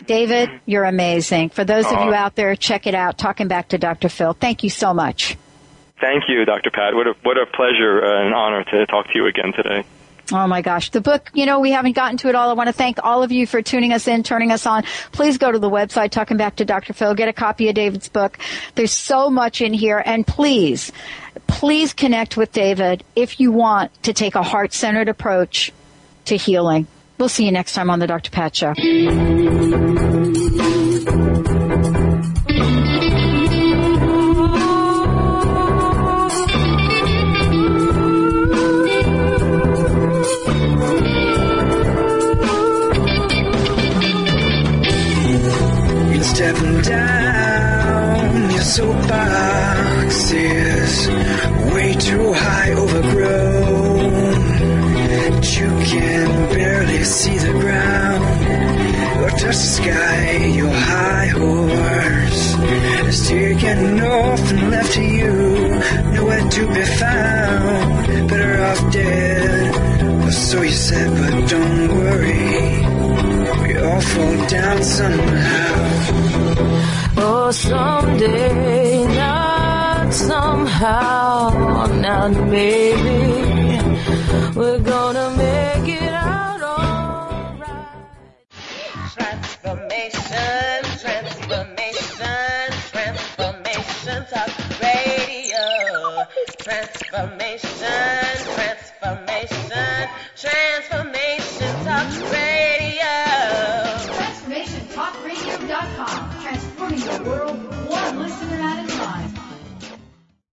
[0.05, 1.49] David, you're amazing.
[1.49, 3.17] For those of you out there, check it out.
[3.17, 4.09] Talking back to Dr.
[4.09, 4.33] Phil.
[4.33, 5.37] Thank you so much.
[5.99, 6.71] Thank you, Dr.
[6.71, 6.95] Pat.
[6.95, 9.83] What a what a pleasure and honor to talk to you again today.
[10.31, 10.91] Oh my gosh.
[10.91, 12.49] The book, you know, we haven't gotten to it all.
[12.49, 14.83] I want to thank all of you for tuning us in, turning us on.
[15.11, 16.93] Please go to the website, Talking Back to Dr.
[16.93, 18.37] Phil, get a copy of David's book.
[18.75, 20.01] There's so much in here.
[20.03, 20.91] And please,
[21.47, 25.73] please connect with David if you want to take a heart-centered approach
[26.25, 26.87] to healing.
[27.21, 28.31] We'll see you next time on the Dr.
[28.31, 28.73] Pat Show.
[46.23, 51.07] Stepping down your soapbox is
[51.71, 53.60] way too high overgrown.
[55.43, 58.23] You can barely see the ground
[59.21, 60.37] or touch the sky.
[60.59, 62.55] Your high horse
[63.09, 65.33] is taken off and left to you,
[66.13, 68.29] nowhere to be found.
[68.29, 72.85] Better off dead, or so you said, but don't worry.
[73.63, 75.75] We all fall down somehow.
[77.17, 83.50] Oh, someday, not somehow, not maybe,
[84.55, 87.87] we're gonna make it out alright.
[89.13, 94.51] Transformation, transformation, transformation talk
[94.81, 95.67] radio.
[96.59, 103.15] Transformation, transformation, transformation talk radio.
[104.15, 107.80] TransformationTalkRadio.com, transforming the world.